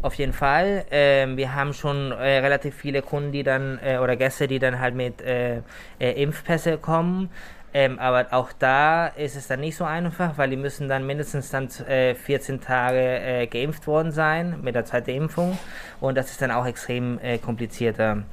Auf 0.03 0.13
jeden 0.13 0.33
Fall. 0.33 0.85
Ähm, 0.91 1.37
wir 1.37 1.55
haben 1.55 1.73
schon 1.73 2.11
äh, 2.11 2.37
relativ 2.39 2.75
viele 2.75 3.01
Kunden, 3.01 3.31
die 3.31 3.41
dann 3.41 3.79
äh, 3.83 3.97
oder 3.97 4.15
Gäste, 4.15 4.47
die 4.47 4.59
dann 4.59 4.79
halt 4.79 4.93
mit 4.93 5.21
äh, 5.21 5.57
äh 5.99 6.21
Impfpässe 6.21 6.77
kommen. 6.77 7.29
Ähm, 7.73 7.97
aber 7.99 8.27
auch 8.31 8.51
da 8.57 9.07
ist 9.07 9.35
es 9.35 9.47
dann 9.47 9.59
nicht 9.59 9.75
so 9.75 9.83
einfach, 9.85 10.37
weil 10.37 10.51
die 10.51 10.55
müssen 10.55 10.87
dann 10.87 11.05
mindestens 11.05 11.49
dann 11.49 11.69
14 11.69 12.55
äh, 12.55 12.59
Tage 12.59 12.99
äh, 12.99 13.47
geimpft 13.47 13.87
worden 13.87 14.11
sein 14.11 14.59
mit 14.61 14.75
der 14.75 14.85
zweiten 14.85 15.09
Impfung. 15.09 15.57
Und 15.99 16.15
das 16.15 16.29
ist 16.31 16.41
dann 16.41 16.51
auch 16.51 16.65
extrem 16.65 17.19
komplizierter. 17.43 18.23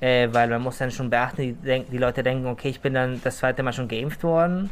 weil 0.00 0.48
man 0.48 0.60
muss 0.60 0.78
dann 0.78 0.90
schon 0.90 1.08
beachten, 1.08 1.56
die, 1.64 1.84
die 1.90 1.98
Leute 1.98 2.22
denken, 2.22 2.46
okay, 2.46 2.68
ich 2.68 2.80
bin 2.80 2.94
dann 2.94 3.20
das 3.24 3.38
zweite 3.38 3.62
Mal 3.62 3.72
schon 3.72 3.88
geimpft 3.88 4.22
worden 4.22 4.70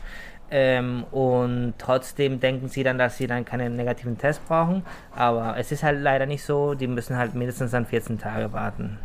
ähm, 0.54 1.04
und 1.11 1.73
trotzdem 1.78 2.38
denken 2.38 2.68
sie 2.68 2.82
dann, 2.82 2.99
dass 2.99 3.16
sie 3.16 3.26
dann 3.26 3.47
keinen 3.47 3.75
negativen 3.75 4.18
Test 4.18 4.47
brauchen. 4.47 4.85
Aber 5.16 5.56
es 5.56 5.73
ist 5.73 5.82
halt 5.82 6.00
leider 6.02 6.26
nicht 6.26 6.44
so. 6.44 6.75
Die 6.75 6.87
müssen 6.87 7.16
halt 7.16 7.35
mindestens 7.35 7.71
dann 7.71 7.87
14 7.87 8.18
Tage 8.18 8.52
warten. 8.52 8.99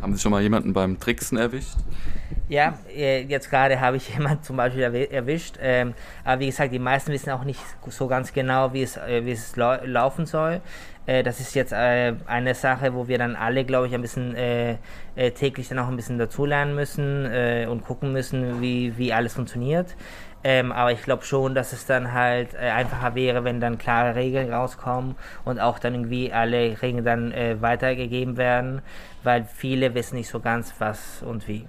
Haben 0.00 0.12
Sie 0.12 0.20
schon 0.20 0.32
mal 0.32 0.42
jemanden 0.42 0.72
beim 0.72 0.98
Tricksen 0.98 1.38
erwischt? 1.38 1.76
Ja, 2.48 2.78
äh, 2.92 3.22
jetzt 3.22 3.48
gerade 3.48 3.80
habe 3.80 3.96
ich 3.96 4.08
jemanden 4.14 4.42
zum 4.42 4.56
Beispiel 4.56 4.82
erwischt. 4.82 5.56
Ähm, 5.60 5.94
aber 6.24 6.40
wie 6.40 6.46
gesagt, 6.46 6.72
die 6.72 6.80
meisten 6.80 7.12
wissen 7.12 7.30
auch 7.30 7.44
nicht 7.44 7.60
so 7.88 8.08
ganz 8.08 8.32
genau, 8.32 8.72
wie 8.72 8.82
es, 8.82 8.96
äh, 8.96 9.24
wie 9.24 9.30
es 9.30 9.54
laufen 9.54 10.26
soll. 10.26 10.60
Äh, 11.06 11.22
das 11.22 11.38
ist 11.38 11.54
jetzt 11.54 11.72
eine 11.72 12.54
Sache, 12.56 12.92
wo 12.92 13.06
wir 13.06 13.18
dann 13.18 13.36
alle, 13.36 13.64
glaube 13.64 13.86
ich, 13.86 13.94
ein 13.94 14.02
bisschen 14.02 14.34
täglich 15.14 15.68
dann 15.68 15.78
auch 15.78 15.88
ein 15.88 15.96
bisschen 15.96 16.18
dazulernen 16.18 16.74
müssen 16.74 17.26
und 17.68 17.84
gucken 17.84 18.12
müssen, 18.12 18.62
wie, 18.62 18.96
wie 18.96 19.12
alles 19.12 19.34
funktioniert. 19.34 19.94
Ähm, 20.44 20.72
aber 20.72 20.92
ich 20.92 21.02
glaube 21.02 21.24
schon, 21.24 21.54
dass 21.54 21.72
es 21.72 21.86
dann 21.86 22.12
halt 22.12 22.54
äh, 22.54 22.70
einfacher 22.70 23.14
wäre, 23.14 23.44
wenn 23.44 23.60
dann 23.60 23.78
klare 23.78 24.14
Regeln 24.14 24.52
rauskommen 24.52 25.14
und 25.44 25.60
auch 25.60 25.78
dann 25.78 25.94
irgendwie 25.94 26.32
alle 26.32 26.80
Regeln 26.82 27.04
dann 27.04 27.32
äh, 27.32 27.60
weitergegeben 27.60 28.36
werden, 28.36 28.82
weil 29.22 29.44
viele 29.44 29.94
wissen 29.94 30.16
nicht 30.16 30.28
so 30.28 30.40
ganz, 30.40 30.74
was 30.78 31.22
und 31.22 31.46
wie. 31.46 31.66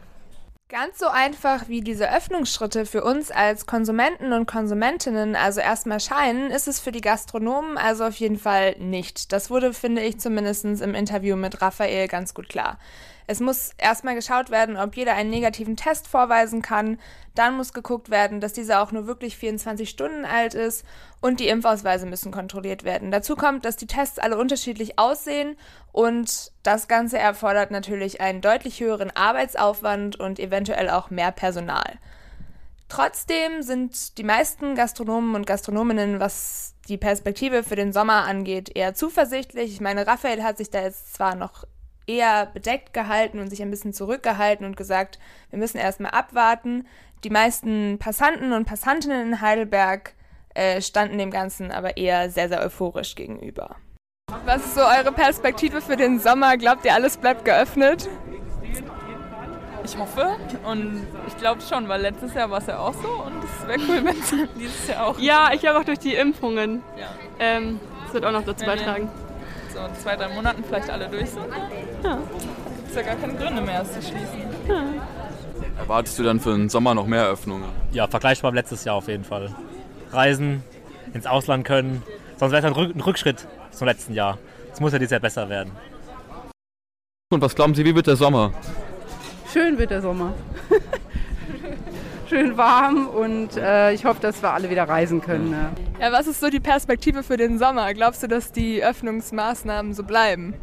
Ganz 0.69 0.97
so 0.97 1.07
einfach 1.07 1.67
wie 1.67 1.81
diese 1.81 2.11
Öffnungsschritte 2.11 2.87
für 2.87 3.03
uns 3.03 3.29
als 3.29 3.67
Konsumenten 3.67 4.33
und 4.33 4.47
Konsumentinnen 4.47 5.35
also 5.35 5.61
erstmal 5.61 5.99
scheinen, 5.99 6.49
ist 6.49 6.67
es 6.67 6.79
für 6.79 6.91
die 6.91 7.01
Gastronomen 7.01 7.77
also 7.77 8.05
auf 8.05 8.15
jeden 8.15 8.39
Fall 8.39 8.75
nicht. 8.79 9.31
Das 9.33 9.51
wurde, 9.51 9.73
finde 9.73 10.01
ich, 10.01 10.19
zumindest 10.19 10.65
im 10.65 10.95
Interview 10.95 11.35
mit 11.35 11.61
Raphael 11.61 12.07
ganz 12.07 12.33
gut 12.33 12.49
klar. 12.49 12.79
Es 13.27 13.39
muss 13.39 13.71
erstmal 13.77 14.15
geschaut 14.15 14.49
werden, 14.49 14.77
ob 14.77 14.95
jeder 14.95 15.13
einen 15.13 15.29
negativen 15.29 15.75
Test 15.75 16.07
vorweisen 16.07 16.61
kann. 16.61 16.99
Dann 17.35 17.55
muss 17.55 17.73
geguckt 17.73 18.09
werden, 18.09 18.41
dass 18.41 18.53
dieser 18.53 18.81
auch 18.81 18.91
nur 18.91 19.07
wirklich 19.07 19.37
24 19.37 19.89
Stunden 19.89 20.25
alt 20.25 20.53
ist 20.53 20.85
und 21.21 21.39
die 21.39 21.47
Impfausweise 21.47 22.05
müssen 22.05 22.31
kontrolliert 22.31 22.83
werden. 22.83 23.11
Dazu 23.11 23.35
kommt, 23.35 23.65
dass 23.65 23.77
die 23.77 23.87
Tests 23.87 24.19
alle 24.19 24.37
unterschiedlich 24.37 24.99
aussehen 24.99 25.55
und 25.91 26.51
das 26.63 26.87
Ganze 26.87 27.17
erfordert 27.17 27.71
natürlich 27.71 28.21
einen 28.21 28.41
deutlich 28.41 28.79
höheren 28.79 29.11
Arbeitsaufwand 29.15 30.19
und 30.19 30.39
eventuell 30.39 30.89
auch 30.89 31.09
mehr 31.09 31.31
Personal. 31.31 31.99
Trotzdem 32.89 33.63
sind 33.63 34.19
die 34.19 34.23
meisten 34.23 34.75
Gastronomen 34.75 35.33
und 35.33 35.47
Gastronominnen, 35.47 36.19
was 36.19 36.75
die 36.87 36.97
Perspektive 36.97 37.63
für 37.63 37.75
den 37.75 37.93
Sommer 37.93 38.25
angeht, 38.25 38.75
eher 38.75 38.93
zuversichtlich. 38.93 39.71
Ich 39.71 39.81
meine, 39.81 40.05
Raphael 40.05 40.43
hat 40.43 40.57
sich 40.57 40.69
da 40.69 40.81
jetzt 40.81 41.15
zwar 41.15 41.33
noch 41.33 41.63
eher 42.07 42.47
bedeckt 42.47 42.93
gehalten 42.93 43.39
und 43.39 43.49
sich 43.49 43.61
ein 43.61 43.71
bisschen 43.71 43.93
zurückgehalten 43.93 44.65
und 44.65 44.77
gesagt, 44.77 45.19
wir 45.49 45.59
müssen 45.59 45.77
erstmal 45.77 46.11
abwarten. 46.11 46.87
Die 47.23 47.29
meisten 47.29 47.97
Passanten 47.99 48.51
und 48.53 48.65
Passantinnen 48.65 49.27
in 49.27 49.41
Heidelberg 49.41 50.13
äh, 50.53 50.81
standen 50.81 51.17
dem 51.17 51.31
Ganzen 51.31 51.71
aber 51.71 51.97
eher 51.97 52.29
sehr, 52.29 52.49
sehr 52.49 52.61
euphorisch 52.61 53.15
gegenüber. 53.15 53.77
Was 54.45 54.65
ist 54.65 54.75
so 54.75 54.81
eure 54.81 55.11
Perspektive 55.11 55.81
für 55.81 55.95
den 55.95 56.19
Sommer? 56.19 56.57
Glaubt 56.57 56.85
ihr, 56.85 56.93
alles 56.93 57.17
bleibt 57.17 57.45
geöffnet? 57.45 58.09
Ich 59.85 59.97
hoffe 59.97 60.37
und 60.65 61.05
ich 61.27 61.37
glaube 61.37 61.61
schon, 61.61 61.89
weil 61.89 62.01
letztes 62.01 62.33
Jahr 62.33 62.49
war 62.49 62.59
es 62.59 62.67
ja 62.67 62.79
auch 62.79 62.93
so 62.93 63.09
und 63.09 63.43
es 63.43 63.67
wäre 63.67 63.79
cool, 63.79 64.05
wenn 64.05 64.17
es 64.17 64.33
dieses 64.57 64.87
Jahr 64.87 65.07
auch. 65.07 65.19
Ja, 65.19 65.51
ich 65.53 65.59
glaube 65.59 65.79
auch 65.79 65.83
durch 65.83 65.99
die 65.99 66.15
Impfungen. 66.15 66.81
Ja. 66.97 67.07
Ähm, 67.39 67.79
das 68.05 68.13
wird 68.13 68.25
auch 68.25 68.31
noch 68.31 68.45
dazu 68.45 68.65
beitragen 68.65 69.09
so 69.83 69.89
in 69.89 69.95
zwei, 69.95 70.15
drei 70.15 70.29
Monaten 70.29 70.63
vielleicht 70.63 70.89
alle 70.89 71.07
durch 71.09 71.29
sind, 71.29 71.45
ja. 72.03 72.15
gibt 72.15 72.89
es 72.89 72.95
ja 72.95 73.01
gar 73.01 73.15
keine 73.15 73.33
Gründe 73.35 73.61
mehr, 73.61 73.81
es 73.81 73.93
zu 73.93 74.01
schließen. 74.01 74.41
Ja. 74.67 74.83
Erwartest 75.77 76.19
du 76.19 76.23
dann 76.23 76.39
für 76.39 76.51
den 76.51 76.69
Sommer 76.69 76.93
noch 76.93 77.07
mehr 77.07 77.27
Öffnungen? 77.27 77.69
Ja, 77.91 78.07
vergleichbar 78.07 78.51
mit 78.51 78.61
letztes 78.61 78.85
Jahr 78.85 78.95
auf 78.95 79.07
jeden 79.07 79.23
Fall. 79.23 79.53
Reisen, 80.11 80.63
ins 81.13 81.25
Ausland 81.25 81.65
können, 81.65 82.03
sonst 82.37 82.51
wäre 82.51 82.65
es 82.65 82.77
ein 82.77 83.01
Rückschritt 83.01 83.47
zum 83.71 83.87
letzten 83.87 84.13
Jahr. 84.13 84.37
Es 84.71 84.79
muss 84.79 84.93
ja 84.93 84.99
dieses 84.99 85.11
Jahr 85.11 85.19
besser 85.19 85.49
werden. 85.49 85.71
Und 87.31 87.41
was 87.41 87.55
glauben 87.55 87.73
Sie, 87.73 87.83
wie 87.83 87.95
wird 87.95 88.07
der 88.07 88.15
Sommer? 88.15 88.53
Schön 89.51 89.77
wird 89.77 89.91
der 89.91 90.01
Sommer. 90.01 90.33
schön 92.33 92.57
warm 92.57 93.07
und 93.07 93.57
äh, 93.57 93.93
ich 93.93 94.05
hoffe, 94.05 94.19
dass 94.19 94.41
wir 94.41 94.53
alle 94.53 94.69
wieder 94.71 94.87
reisen 94.89 95.21
können. 95.21 95.51
Ja. 95.51 96.07
ja, 96.07 96.11
was 96.11 96.25
ist 96.25 96.39
so 96.39 96.49
die 96.49 96.59
Perspektive 96.59 97.21
für 97.21 97.37
den 97.37 97.59
Sommer? 97.59 97.93
Glaubst 97.93 98.23
du, 98.23 98.27
dass 98.27 98.51
die 98.51 98.83
Öffnungsmaßnahmen 98.83 99.93
so 99.93 100.03
bleiben? 100.03 100.55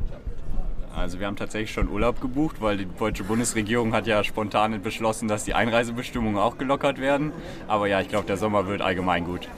Also 0.97 1.21
wir 1.21 1.29
haben 1.29 1.37
tatsächlich 1.37 1.71
schon 1.71 1.89
Urlaub 1.89 2.21
gebucht, 2.21 2.57
weil 2.59 2.79
die 2.79 2.87
deutsche 2.87 3.23
Bundesregierung 3.23 3.95
hat 3.95 4.09
ja 4.09 4.25
spontan 4.25 4.83
beschlossen, 4.83 5.29
dass 5.29 5.45
die 5.45 5.55
Einreisebestimmungen 5.55 6.39
auch 6.39 6.59
gelockert 6.59 7.01
werden. 7.01 7.31
Aber 7.69 7.87
ja, 7.87 8.01
ich 8.01 8.09
glaube, 8.09 8.27
der 8.27 8.37
Sommer 8.37 8.67
wird 8.67 8.83
allgemein 8.83 9.25
gut. 9.25 9.49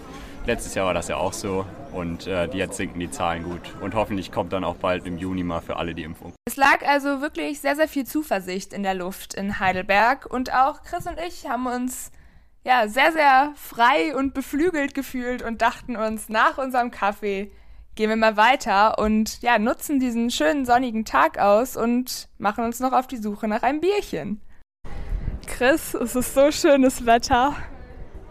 Letztes 0.45 0.75
Jahr 0.75 0.87
war 0.87 0.95
das 0.95 1.07
ja 1.07 1.17
auch 1.19 1.33
so 1.33 1.65
und 1.93 2.27
äh, 2.27 2.47
jetzt 2.47 2.77
sinken 2.77 2.99
die 2.99 3.11
Zahlen 3.11 3.45
gut. 3.45 3.61
Und 3.81 3.95
hoffentlich 3.95 4.33
kommt 4.33 4.53
dann 4.53 4.65
auch 4.65 4.75
bald 4.75 5.07
im 5.07 5.17
Juni 5.17 5.45
mal 5.45 5.61
für 5.61 5.77
alle 5.77 5.95
die 5.95 6.03
Impfung. 6.03 6.33
Es 6.47 6.57
lag 6.57 6.85
also 6.85 7.21
wirklich 7.21 7.61
sehr, 7.61 7.77
sehr 7.77 7.87
viel 7.87 8.05
Zuversicht 8.05 8.73
in 8.73 8.83
der 8.83 8.95
Luft 8.95 9.35
in 9.35 9.61
Heidelberg 9.61 10.27
und 10.27 10.53
auch 10.53 10.83
Chris 10.83 11.07
und 11.07 11.19
ich 11.25 11.49
haben 11.49 11.67
uns 11.67 12.11
ja 12.65 12.89
sehr, 12.89 13.13
sehr 13.13 13.53
frei 13.55 14.17
und 14.17 14.35
beflügelt 14.35 14.95
gefühlt 14.95 15.43
und 15.43 15.63
dachten 15.63 15.97
uns 15.97 16.29
nach 16.29 16.59
unserem 16.59 16.91
Kaffee, 16.91 17.53
gehen 17.95 18.09
wir 18.09 18.17
mal 18.17 18.37
weiter 18.37 18.99
und 18.99 19.43
ja, 19.43 19.61
nutzen 19.61 20.01
diesen 20.01 20.29
schönen 20.31 20.67
sonnigen 20.67 21.05
Tag 21.05 21.39
aus 21.39 21.77
und 21.77 22.29
machen 22.39 22.65
uns 22.65 22.81
noch 22.81 22.93
auf 22.93 23.07
die 23.07 23.17
Suche 23.17 23.47
nach 23.47 23.63
einem 23.63 23.81
Bierchen. 23.81 24.41
Chris, 25.47 25.95
es 25.95 26.17
ist 26.17 26.35
so 26.35 26.51
schönes 26.51 27.07
Wetter. 27.07 27.55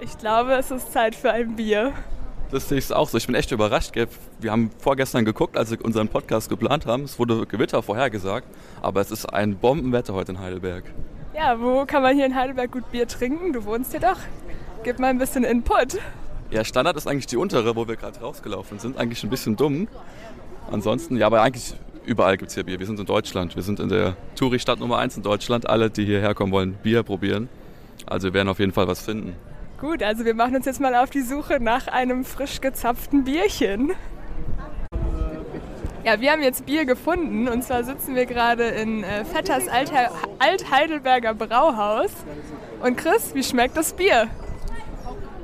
Ich 0.03 0.17
glaube, 0.17 0.53
es 0.53 0.72
ist 0.72 0.91
Zeit 0.91 1.13
für 1.13 1.31
ein 1.31 1.55
Bier. 1.55 1.93
Das 2.50 2.67
sehe 2.67 2.79
ich 2.79 2.91
auch 2.91 3.08
so. 3.08 3.20
Ich 3.20 3.27
bin 3.27 3.36
echt 3.36 3.51
überrascht. 3.51 3.93
Gell? 3.93 4.08
Wir 4.39 4.51
haben 4.51 4.72
vorgestern 4.79 5.25
geguckt, 5.25 5.55
als 5.55 5.70
wir 5.70 5.86
unseren 5.86 6.08
Podcast 6.08 6.50
geplant 6.50 6.88
haben. 6.88 7.03
Es 7.03 7.20
wurde 7.20 7.46
Gewitter 7.46 7.84
vorhergesagt, 7.84 8.48
aber 8.81 9.00
es 9.00 9.12
ist 9.12 9.31
ein 9.31 9.58
Bombenwetter 9.58 10.15
heute 10.15 10.31
in 10.31 10.39
Heidelberg. 10.39 10.86
Ja, 11.36 11.62
wo 11.62 11.86
kann 11.86 12.01
man 12.01 12.15
hier 12.15 12.25
in 12.25 12.36
Heidelberg 12.36 12.72
gut 12.72 12.91
Bier 12.91 13.08
trinken? 13.08 13.53
Du 13.53 13.63
wohnst 13.63 13.91
hier 13.91 14.00
doch. 14.00 14.17
Gib 14.84 14.98
mal 14.98 15.10
ein 15.10 15.20
bisschen 15.20 15.43
Input. 15.43 16.00
Ja, 16.50 16.65
Standard 16.65 16.98
ist 16.98 17.08
eigentlich 17.08 17.27
die 17.27 17.38
untere, 17.38 17.75
wo 17.75 17.88
wir 17.88 17.96
gerade 17.96 18.20
rausgelaufen 18.20 18.79
sind. 18.79 18.98
Eigentlich 18.98 19.24
ein 19.24 19.29
bisschen 19.29 19.55
dumm. 19.55 19.88
Ansonsten, 20.72 21.15
ja, 21.15 21.27
aber 21.27 21.43
eigentlich 21.43 21.75
überall 22.05 22.38
gibt 22.38 22.50
es 22.50 22.55
hier 22.55 22.63
Bier. 22.63 22.79
Wir 22.79 22.88
sind 22.88 23.00
in 23.00 23.05
Deutschland. 23.05 23.55
Wir 23.55 23.62
sind 23.62 23.79
in 23.79 23.89
der 23.89 24.17
Touri-Stadt 24.36 24.79
Nummer 24.79 24.98
1 24.98 25.17
in 25.17 25.22
Deutschland. 25.22 25.70
Alle, 25.70 25.91
die 25.91 26.05
hierher 26.05 26.34
kommen 26.34 26.51
wollen, 26.51 26.74
Bier 26.81 27.03
probieren. 27.03 27.50
Also 28.08 28.29
wir 28.29 28.34
werden 28.34 28.50
auf 28.50 28.58
jeden 28.58 28.72
Fall 28.72 28.88
was 28.88 29.00
finden. 29.00 29.36
Gut, 29.81 30.03
also 30.03 30.25
wir 30.25 30.35
machen 30.35 30.55
uns 30.55 30.67
jetzt 30.67 30.79
mal 30.79 30.93
auf 30.93 31.09
die 31.09 31.23
Suche 31.23 31.57
nach 31.59 31.88
einem 31.88 32.23
frisch 32.23 32.61
gezapften 32.61 33.23
Bierchen. 33.23 33.93
Ja, 36.05 36.21
wir 36.21 36.31
haben 36.31 36.43
jetzt 36.43 36.67
Bier 36.67 36.85
gefunden 36.85 37.47
und 37.47 37.63
zwar 37.63 37.83
sitzen 37.83 38.13
wir 38.13 38.27
gerade 38.27 38.65
in 38.65 39.03
äh, 39.03 39.25
Vetters 39.25 39.63
Alt-Heidelberger 40.38 41.33
Brauhaus. 41.33 42.11
Und 42.83 42.95
Chris, 42.95 43.33
wie 43.33 43.43
schmeckt 43.43 43.75
das 43.75 43.93
Bier? 43.93 44.27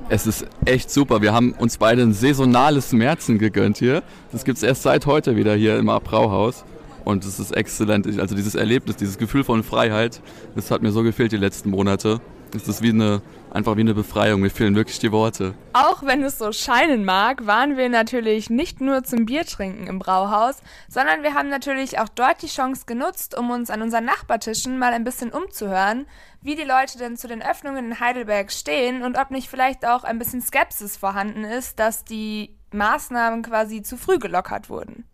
Es 0.07 0.27
ist 0.27 0.45
echt 0.65 0.91
super. 0.91 1.23
Wir 1.23 1.33
haben 1.33 1.53
uns 1.53 1.79
beide 1.79 2.03
ein 2.03 2.13
saisonales 2.13 2.93
Märzen 2.93 3.39
gegönnt 3.39 3.79
hier. 3.79 4.03
Das 4.31 4.45
gibt 4.45 4.57
es 4.57 4.63
erst 4.63 4.83
seit 4.83 5.07
heute 5.07 5.35
wieder 5.35 5.55
hier 5.55 5.79
im 5.79 5.87
Brauhaus. 5.87 6.63
Und 7.05 7.25
es 7.25 7.39
ist 7.39 7.57
exzellent. 7.57 8.05
Also 8.19 8.35
dieses 8.35 8.53
Erlebnis, 8.53 8.97
dieses 8.97 9.17
Gefühl 9.17 9.43
von 9.43 9.63
Freiheit, 9.63 10.21
das 10.53 10.69
hat 10.69 10.83
mir 10.83 10.91
so 10.91 11.01
gefehlt 11.01 11.31
die 11.31 11.37
letzten 11.37 11.71
Monate. 11.71 12.21
Es 12.55 12.67
ist 12.67 12.81
wie 12.81 12.89
eine, 12.89 13.21
einfach 13.51 13.75
wie 13.75 13.81
eine 13.81 13.93
Befreiung. 13.93 14.41
Mir 14.41 14.49
fehlen 14.49 14.75
wirklich 14.75 14.99
die 14.99 15.11
Worte. 15.11 15.53
Auch 15.73 16.03
wenn 16.03 16.23
es 16.23 16.37
so 16.37 16.51
scheinen 16.51 17.03
mag, 17.05 17.45
waren 17.45 17.77
wir 17.77 17.89
natürlich 17.89 18.49
nicht 18.49 18.81
nur 18.81 19.03
zum 19.03 19.25
Biertrinken 19.25 19.87
im 19.87 19.99
Brauhaus, 19.99 20.61
sondern 20.87 21.23
wir 21.23 21.33
haben 21.33 21.49
natürlich 21.49 21.99
auch 21.99 22.09
dort 22.09 22.41
die 22.41 22.47
Chance 22.47 22.83
genutzt, 22.85 23.37
um 23.37 23.51
uns 23.51 23.69
an 23.69 23.81
unseren 23.81 24.05
Nachbartischen 24.05 24.79
mal 24.79 24.93
ein 24.93 25.03
bisschen 25.03 25.31
umzuhören, 25.31 26.07
wie 26.41 26.55
die 26.55 26.63
Leute 26.63 26.97
denn 26.97 27.17
zu 27.17 27.27
den 27.27 27.41
Öffnungen 27.41 27.85
in 27.85 27.99
Heidelberg 27.99 28.51
stehen 28.51 29.03
und 29.03 29.17
ob 29.17 29.31
nicht 29.31 29.49
vielleicht 29.49 29.85
auch 29.85 30.03
ein 30.03 30.19
bisschen 30.19 30.41
Skepsis 30.41 30.95
vorhanden 30.97 31.43
ist, 31.43 31.79
dass 31.79 32.05
die 32.05 32.57
Maßnahmen 32.71 33.43
quasi 33.43 33.81
zu 33.81 33.97
früh 33.97 34.19
gelockert 34.19 34.69
wurden. 34.69 35.05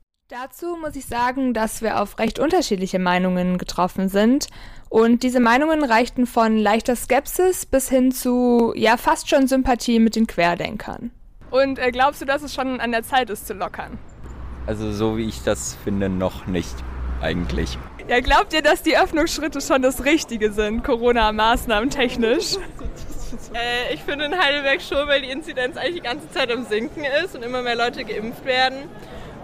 Dazu 0.41 0.77
muss 0.81 0.95
ich 0.95 1.05
sagen, 1.05 1.53
dass 1.53 1.83
wir 1.83 2.01
auf 2.01 2.17
recht 2.17 2.39
unterschiedliche 2.39 2.97
Meinungen 2.97 3.59
getroffen 3.59 4.09
sind. 4.09 4.47
Und 4.89 5.21
diese 5.21 5.39
Meinungen 5.39 5.83
reichten 5.83 6.25
von 6.25 6.57
leichter 6.57 6.95
Skepsis 6.95 7.67
bis 7.67 7.87
hin 7.87 8.11
zu, 8.11 8.73
ja, 8.75 8.97
fast 8.97 9.29
schon 9.29 9.45
Sympathie 9.45 9.99
mit 9.99 10.15
den 10.15 10.25
Querdenkern. 10.25 11.11
Und 11.51 11.77
äh, 11.77 11.91
glaubst 11.91 12.19
du, 12.19 12.25
dass 12.25 12.41
es 12.41 12.51
schon 12.51 12.79
an 12.79 12.91
der 12.91 13.03
Zeit 13.03 13.29
ist 13.29 13.45
zu 13.45 13.53
lockern? 13.53 13.99
Also 14.65 14.91
so 14.91 15.17
wie 15.17 15.29
ich 15.29 15.43
das 15.43 15.77
finde, 15.83 16.09
noch 16.09 16.47
nicht 16.47 16.73
eigentlich. 17.21 17.77
Ja, 18.07 18.19
glaubt 18.19 18.53
ihr, 18.53 18.63
dass 18.63 18.81
die 18.81 18.97
Öffnungsschritte 18.97 19.61
schon 19.61 19.83
das 19.83 20.03
Richtige 20.03 20.51
sind, 20.51 20.83
Corona-Maßnahmen 20.83 21.91
technisch? 21.91 22.55
Äh, 23.55 23.95
ich 23.95 24.01
finde 24.01 24.25
in 24.25 24.37
Heidelberg 24.37 24.79
schon, 24.81 25.07
weil 25.07 25.21
die 25.21 25.29
Inzidenz 25.29 25.75
eigentlich 25.75 25.95
die 25.95 26.07
ganze 26.07 26.29
Zeit 26.31 26.51
am 26.51 26.65
Sinken 26.65 27.03
ist 27.23 27.35
und 27.35 27.43
immer 27.43 27.63
mehr 27.63 27.75
Leute 27.75 28.03
geimpft 28.03 28.45
werden. 28.45 28.77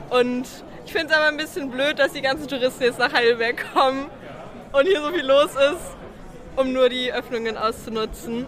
Und 0.09 0.47
ich 0.89 0.93
finde 0.93 1.13
es 1.13 1.19
aber 1.19 1.27
ein 1.27 1.37
bisschen 1.37 1.69
blöd, 1.69 1.99
dass 1.99 2.13
die 2.13 2.21
ganzen 2.21 2.47
Touristen 2.47 2.81
jetzt 2.81 2.97
nach 2.97 3.13
Heidelberg 3.13 3.63
kommen 3.75 4.07
und 4.71 4.87
hier 4.87 4.99
so 5.03 5.11
viel 5.11 5.23
los 5.23 5.51
ist, 5.51 5.95
um 6.55 6.73
nur 6.73 6.89
die 6.89 7.13
Öffnungen 7.13 7.57
auszunutzen. 7.57 8.47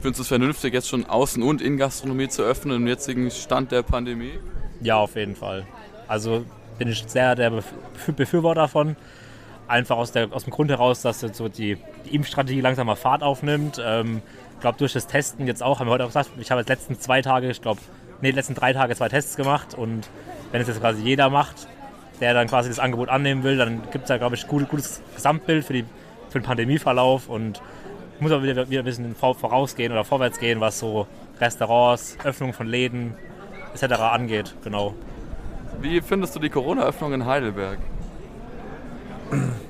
Findest 0.00 0.18
du 0.18 0.22
es 0.22 0.28
vernünftig, 0.28 0.74
jetzt 0.74 0.88
schon 0.88 1.04
Außen- 1.04 1.44
und 1.44 1.62
Innengastronomie 1.62 2.26
zu 2.26 2.42
öffnen 2.42 2.78
im 2.78 2.88
jetzigen 2.88 3.30
Stand 3.30 3.70
der 3.70 3.84
Pandemie? 3.84 4.40
Ja, 4.80 4.96
auf 4.96 5.14
jeden 5.14 5.36
Fall. 5.36 5.64
Also 6.08 6.44
bin 6.76 6.88
ich 6.88 7.04
sehr 7.06 7.36
der 7.36 7.52
Befürworter 8.16 8.62
davon. 8.62 8.96
Einfach 9.68 9.96
aus, 9.96 10.10
der, 10.10 10.32
aus 10.32 10.42
dem 10.42 10.52
Grund 10.52 10.72
heraus, 10.72 11.02
dass 11.02 11.22
jetzt 11.22 11.36
so 11.36 11.48
die, 11.48 11.78
die 12.04 12.16
Impfstrategie 12.16 12.62
langsam 12.62 12.88
mal 12.88 12.96
Fahrt 12.96 13.22
aufnimmt. 13.22 13.80
Ähm, 13.80 14.22
ich 14.54 14.60
glaube, 14.60 14.78
durch 14.78 14.92
das 14.92 15.06
Testen 15.06 15.46
jetzt 15.46 15.62
auch, 15.62 15.78
haben 15.78 15.86
wir 15.86 15.92
heute 15.92 16.02
auch 16.02 16.08
gesagt, 16.08 16.30
ich 16.40 16.50
habe 16.50 16.62
jetzt 16.62 16.68
letzten 16.68 16.98
zwei 16.98 17.22
Tage, 17.22 17.48
ich 17.48 17.62
glaube, 17.62 17.80
nee, 18.22 18.32
letzten 18.32 18.56
drei 18.56 18.72
Tage 18.72 18.96
zwei 18.96 19.08
Tests 19.08 19.36
gemacht 19.36 19.74
und 19.74 20.08
wenn 20.50 20.60
es 20.60 20.66
jetzt 20.66 20.80
quasi 20.80 21.02
jeder 21.02 21.30
macht, 21.30 21.68
der 22.20 22.34
dann 22.34 22.48
quasi 22.48 22.68
das 22.68 22.78
Angebot 22.78 23.08
annehmen 23.08 23.42
will, 23.42 23.56
dann 23.56 23.82
gibt 23.90 24.04
es 24.04 24.08
da, 24.08 24.18
glaube 24.18 24.36
ich, 24.36 24.44
ein 24.44 24.48
gut, 24.48 24.68
gutes 24.68 25.02
Gesamtbild 25.14 25.64
für, 25.64 25.72
die, 25.72 25.84
für 26.30 26.40
den 26.40 26.44
Pandemieverlauf 26.44 27.28
und 27.28 27.60
muss 28.20 28.32
aber 28.32 28.42
wieder, 28.42 28.70
wieder 28.70 28.82
ein 28.82 28.84
bisschen 28.84 29.14
vorausgehen 29.14 29.92
oder 29.92 30.04
vorwärts 30.04 30.38
gehen, 30.38 30.60
was 30.60 30.78
so 30.78 31.06
Restaurants, 31.40 32.16
Öffnung 32.24 32.52
von 32.52 32.66
Läden 32.66 33.14
etc. 33.74 33.94
angeht. 34.00 34.54
Genau. 34.64 34.94
Wie 35.80 36.00
findest 36.00 36.34
du 36.34 36.40
die 36.40 36.48
Corona-Öffnung 36.48 37.12
in 37.12 37.26
Heidelberg? 37.26 37.78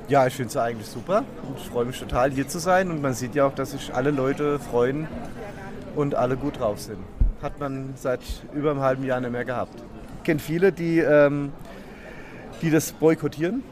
Ja, 0.08 0.26
ich 0.26 0.34
finde 0.34 0.50
es 0.50 0.56
eigentlich 0.56 0.86
super. 0.86 1.24
Ich 1.56 1.68
freue 1.68 1.84
mich 1.84 1.98
total, 1.98 2.30
hier 2.30 2.46
zu 2.46 2.60
sein. 2.60 2.90
Und 2.90 3.02
man 3.02 3.14
sieht 3.14 3.34
ja 3.34 3.46
auch, 3.46 3.54
dass 3.54 3.72
sich 3.72 3.92
alle 3.92 4.12
Leute 4.12 4.60
freuen 4.60 5.08
und 5.96 6.14
alle 6.14 6.36
gut 6.36 6.60
drauf 6.60 6.80
sind. 6.80 6.98
Hat 7.42 7.58
man 7.58 7.94
seit 7.96 8.20
über 8.54 8.70
einem 8.70 8.80
halben 8.80 9.04
Jahr 9.04 9.20
nicht 9.20 9.32
mehr 9.32 9.44
gehabt. 9.44 9.82
Ich 10.18 10.24
kenne 10.24 10.38
viele, 10.38 10.70
die, 10.72 10.98
ähm, 10.98 11.52
die 12.62 12.70
das 12.70 12.92
boykottieren 12.92 13.62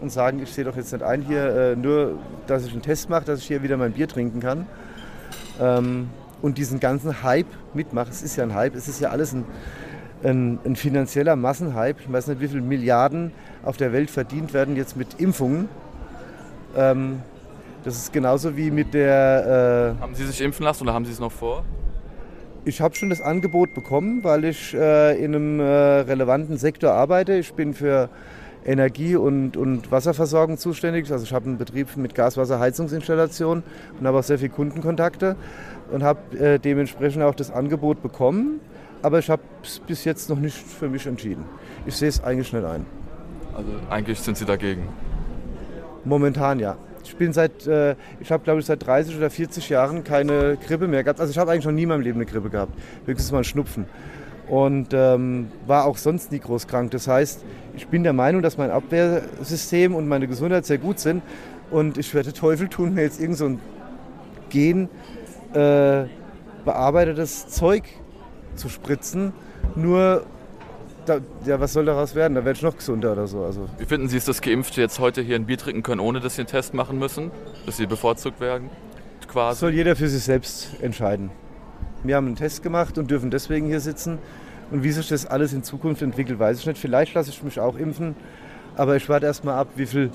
und 0.00 0.10
sagen, 0.10 0.42
ich 0.42 0.52
sehe 0.52 0.64
doch 0.64 0.76
jetzt 0.76 0.92
nicht 0.92 1.02
ein 1.02 1.22
hier, 1.22 1.44
äh, 1.44 1.76
nur 1.76 2.18
dass 2.46 2.66
ich 2.66 2.72
einen 2.72 2.82
Test 2.82 3.08
mache, 3.08 3.24
dass 3.24 3.40
ich 3.40 3.46
hier 3.46 3.62
wieder 3.62 3.76
mein 3.76 3.92
Bier 3.92 4.08
trinken 4.08 4.40
kann. 4.40 4.66
Ähm, 5.60 6.08
und 6.42 6.58
diesen 6.58 6.78
ganzen 6.78 7.22
Hype 7.22 7.46
mitmache. 7.72 8.10
Es 8.10 8.22
ist 8.22 8.36
ja 8.36 8.44
ein 8.44 8.54
Hype, 8.54 8.74
es 8.74 8.86
ist 8.86 9.00
ja 9.00 9.08
alles 9.08 9.32
ein, 9.32 9.46
ein, 10.22 10.58
ein 10.64 10.76
finanzieller 10.76 11.36
Massenhype. 11.36 12.02
Ich 12.02 12.12
weiß 12.12 12.26
nicht, 12.26 12.40
wie 12.40 12.48
viele 12.48 12.60
Milliarden 12.60 13.32
auf 13.62 13.78
der 13.78 13.92
Welt 13.94 14.10
verdient 14.10 14.52
werden 14.52 14.76
jetzt 14.76 14.94
mit 14.94 15.20
Impfungen. 15.20 15.70
Ähm, 16.76 17.22
das 17.82 17.96
ist 17.96 18.12
genauso 18.12 18.56
wie 18.56 18.70
mit 18.70 18.92
der. 18.94 19.96
Äh 19.96 20.02
haben 20.02 20.14
Sie 20.14 20.26
sich 20.26 20.40
impfen 20.42 20.64
lassen 20.64 20.82
oder 20.82 20.92
haben 20.92 21.06
Sie 21.06 21.12
es 21.12 21.20
noch 21.20 21.32
vor? 21.32 21.64
Ich 22.66 22.80
habe 22.80 22.94
schon 22.94 23.10
das 23.10 23.20
Angebot 23.20 23.74
bekommen, 23.74 24.24
weil 24.24 24.44
ich 24.46 24.72
äh, 24.72 25.22
in 25.22 25.34
einem 25.34 25.60
äh, 25.60 25.64
relevanten 25.64 26.56
Sektor 26.56 26.92
arbeite. 26.92 27.34
Ich 27.34 27.52
bin 27.52 27.74
für 27.74 28.08
Energie- 28.64 29.16
und, 29.16 29.58
und 29.58 29.92
Wasserversorgung 29.92 30.56
zuständig. 30.56 31.12
Also 31.12 31.24
ich 31.24 31.34
habe 31.34 31.44
einen 31.44 31.58
Betrieb 31.58 31.94
mit 31.98 32.14
Gaswasserheizungsinstallation 32.14 33.62
und 34.00 34.06
habe 34.06 34.18
auch 34.18 34.22
sehr 34.22 34.38
viele 34.38 34.48
Kundenkontakte 34.48 35.36
und 35.92 36.02
habe 36.02 36.38
äh, 36.38 36.58
dementsprechend 36.58 37.22
auch 37.22 37.34
das 37.34 37.50
Angebot 37.50 38.02
bekommen. 38.02 38.60
Aber 39.02 39.18
ich 39.18 39.28
habe 39.28 39.42
es 39.62 39.80
bis 39.80 40.06
jetzt 40.06 40.30
noch 40.30 40.38
nicht 40.38 40.56
für 40.56 40.88
mich 40.88 41.06
entschieden. 41.06 41.44
Ich 41.84 41.96
sehe 41.96 42.08
es 42.08 42.24
eigentlich 42.24 42.50
nicht 42.50 42.64
ein. 42.64 42.86
Also 43.54 43.68
eigentlich 43.90 44.18
sind 44.20 44.38
Sie 44.38 44.46
dagegen? 44.46 44.88
Momentan 46.06 46.60
ja. 46.60 46.78
Ich 47.04 47.16
bin 47.16 47.32
seit, 47.32 47.66
äh, 47.66 47.94
ich 48.20 48.30
habe 48.32 48.44
glaube 48.44 48.60
ich 48.60 48.66
seit 48.66 48.84
30 48.86 49.16
oder 49.16 49.30
40 49.30 49.68
Jahren 49.68 50.04
keine 50.04 50.56
Grippe 50.56 50.88
mehr 50.88 51.04
gehabt. 51.04 51.20
Also 51.20 51.30
ich 51.30 51.38
habe 51.38 51.52
eigentlich 51.52 51.66
noch 51.66 51.72
nie 51.72 51.82
in 51.82 51.88
meinem 51.88 52.00
Leben 52.00 52.18
eine 52.18 52.26
Grippe 52.26 52.50
gehabt. 52.50 52.72
Höchstens 53.06 53.30
mal 53.30 53.38
einen 53.38 53.44
Schnupfen. 53.44 53.86
Und 54.48 54.88
ähm, 54.92 55.50
war 55.66 55.86
auch 55.86 55.96
sonst 55.96 56.32
nie 56.32 56.38
groß 56.38 56.66
krank. 56.66 56.90
Das 56.90 57.08
heißt, 57.08 57.44
ich 57.76 57.86
bin 57.88 58.02
der 58.02 58.12
Meinung, 58.12 58.42
dass 58.42 58.58
mein 58.58 58.70
Abwehrsystem 58.70 59.94
und 59.94 60.06
meine 60.06 60.28
Gesundheit 60.28 60.66
sehr 60.66 60.78
gut 60.78 60.98
sind. 60.98 61.22
Und 61.70 61.96
ich 61.98 62.14
werde 62.14 62.32
Teufel 62.32 62.68
tun, 62.68 62.94
mir 62.94 63.02
jetzt 63.02 63.20
irgend 63.20 63.38
so 63.38 63.46
ein 63.46 63.60
Gen 64.50 64.88
äh, 65.54 66.04
bearbeitetes 66.64 67.48
Zeug 67.48 67.84
zu 68.54 68.68
spritzen. 68.68 69.32
Nur 69.74 70.26
da, 71.06 71.20
ja, 71.44 71.60
was 71.60 71.72
soll 71.72 71.84
daraus 71.84 72.14
werden? 72.14 72.34
Da 72.34 72.44
werde 72.44 72.56
ich 72.56 72.62
noch 72.62 72.76
gesunder 72.76 73.12
oder 73.12 73.26
so. 73.26 73.44
Also. 73.44 73.68
Wie 73.78 73.84
finden 73.84 74.08
Sie 74.08 74.16
es, 74.16 74.24
dass 74.24 74.40
Geimpfte 74.40 74.80
jetzt 74.80 74.98
heute 74.98 75.22
hier 75.22 75.36
ein 75.36 75.46
Bier 75.46 75.58
trinken 75.58 75.82
können, 75.82 76.00
ohne 76.00 76.20
dass 76.20 76.36
sie 76.36 76.42
einen 76.42 76.48
Test 76.48 76.74
machen 76.74 76.98
müssen? 76.98 77.30
Dass 77.66 77.76
sie 77.76 77.86
bevorzugt 77.86 78.40
werden? 78.40 78.70
Quasi? 79.28 79.60
Soll 79.60 79.74
jeder 79.74 79.96
für 79.96 80.08
sich 80.08 80.22
selbst 80.22 80.68
entscheiden. 80.80 81.30
Wir 82.02 82.16
haben 82.16 82.26
einen 82.26 82.36
Test 82.36 82.62
gemacht 82.62 82.98
und 82.98 83.10
dürfen 83.10 83.30
deswegen 83.30 83.66
hier 83.66 83.80
sitzen. 83.80 84.18
Und 84.70 84.82
wie 84.82 84.90
sich 84.90 85.08
das 85.08 85.26
alles 85.26 85.52
in 85.52 85.62
Zukunft 85.62 86.02
entwickelt, 86.02 86.38
weiß 86.38 86.60
ich 86.60 86.66
nicht. 86.66 86.78
Vielleicht 86.78 87.14
lasse 87.14 87.30
ich 87.30 87.42
mich 87.42 87.60
auch 87.60 87.76
impfen 87.76 88.16
Aber 88.76 88.96
ich 88.96 89.08
warte 89.08 89.26
erst 89.26 89.44
mal 89.44 89.58
ab, 89.58 89.68
wie 89.76 89.86
viele 89.86 90.10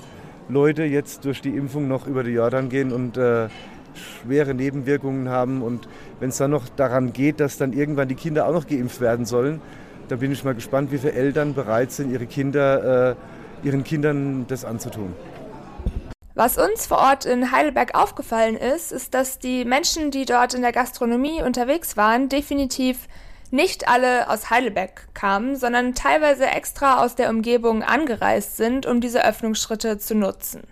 Leute 0.48 0.84
jetzt 0.84 1.24
durch 1.24 1.40
die 1.40 1.50
Impfung 1.56 1.88
noch 1.88 2.06
über 2.06 2.24
die 2.24 2.32
Jordan 2.32 2.68
gehen 2.68 2.92
und 2.92 3.16
äh, 3.16 3.48
schwere 3.94 4.54
Nebenwirkungen 4.54 5.28
haben. 5.28 5.62
Und 5.62 5.88
wenn 6.18 6.30
es 6.30 6.36
dann 6.36 6.50
noch 6.50 6.68
daran 6.68 7.12
geht, 7.12 7.40
dass 7.40 7.58
dann 7.58 7.72
irgendwann 7.72 8.08
die 8.08 8.14
Kinder 8.14 8.46
auch 8.46 8.52
noch 8.52 8.66
geimpft 8.66 9.00
werden 9.00 9.26
sollen, 9.26 9.60
dann 10.10 10.18
bin 10.18 10.32
ich 10.32 10.42
mal 10.44 10.54
gespannt, 10.54 10.90
wie 10.90 10.98
viele 10.98 11.12
Eltern 11.12 11.54
bereit 11.54 11.92
sind, 11.92 12.10
ihre 12.10 12.26
Kinder, 12.26 13.10
äh, 13.10 13.66
ihren 13.66 13.84
Kindern 13.84 14.46
das 14.48 14.64
anzutun. 14.64 15.14
Was 16.34 16.58
uns 16.58 16.86
vor 16.86 16.98
Ort 16.98 17.26
in 17.26 17.52
Heidelberg 17.52 17.94
aufgefallen 17.94 18.56
ist, 18.56 18.92
ist, 18.92 19.14
dass 19.14 19.38
die 19.38 19.64
Menschen, 19.64 20.10
die 20.10 20.24
dort 20.24 20.54
in 20.54 20.62
der 20.62 20.72
Gastronomie 20.72 21.42
unterwegs 21.42 21.96
waren, 21.96 22.28
definitiv 22.28 23.08
nicht 23.50 23.88
alle 23.88 24.30
aus 24.30 24.48
Heidelberg 24.48 25.08
kamen, 25.12 25.56
sondern 25.56 25.94
teilweise 25.94 26.46
extra 26.46 27.04
aus 27.04 27.14
der 27.14 27.30
Umgebung 27.30 27.82
angereist 27.82 28.56
sind, 28.56 28.86
um 28.86 29.00
diese 29.00 29.24
Öffnungsschritte 29.24 29.98
zu 29.98 30.14
nutzen. 30.14 30.62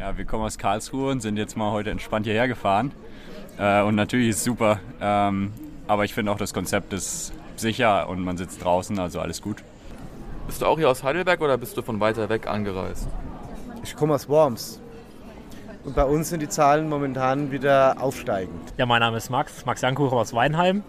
Ja, 0.00 0.16
wir 0.16 0.24
kommen 0.24 0.44
aus 0.44 0.58
Karlsruhe 0.58 1.10
und 1.10 1.20
sind 1.20 1.36
jetzt 1.36 1.56
mal 1.56 1.70
heute 1.70 1.90
entspannt 1.90 2.26
hierher 2.26 2.48
gefahren. 2.48 2.92
Äh, 3.58 3.82
und 3.82 3.94
natürlich 3.94 4.30
ist 4.30 4.38
es 4.38 4.44
super, 4.44 4.80
ähm, 5.00 5.52
aber 5.86 6.04
ich 6.04 6.14
finde 6.14 6.32
auch 6.32 6.38
das 6.38 6.52
Konzept 6.54 6.92
ist 6.92 7.32
sicher 7.60 8.08
und 8.08 8.22
man 8.22 8.36
sitzt 8.36 8.62
draußen, 8.64 8.98
also 8.98 9.20
alles 9.20 9.42
gut. 9.42 9.62
Bist 10.46 10.62
du 10.62 10.66
auch 10.66 10.78
hier 10.78 10.90
aus 10.90 11.02
Heidelberg 11.02 11.40
oder 11.40 11.56
bist 11.56 11.76
du 11.76 11.82
von 11.82 12.00
weiter 12.00 12.28
weg 12.28 12.46
angereist? 12.46 13.08
Ich 13.82 13.96
komme 13.96 14.14
aus 14.14 14.28
Worms. 14.28 14.80
Und 15.84 15.94
bei 15.94 16.04
uns 16.04 16.30
sind 16.30 16.40
die 16.40 16.48
Zahlen 16.48 16.88
momentan 16.88 17.50
wieder 17.50 17.96
aufsteigend. 18.00 18.72
Ja, 18.78 18.86
mein 18.86 19.00
Name 19.00 19.18
ist 19.18 19.30
Max, 19.30 19.66
Max 19.66 19.82
Jankuch 19.82 20.12
aus 20.12 20.32
Weinheim. 20.32 20.82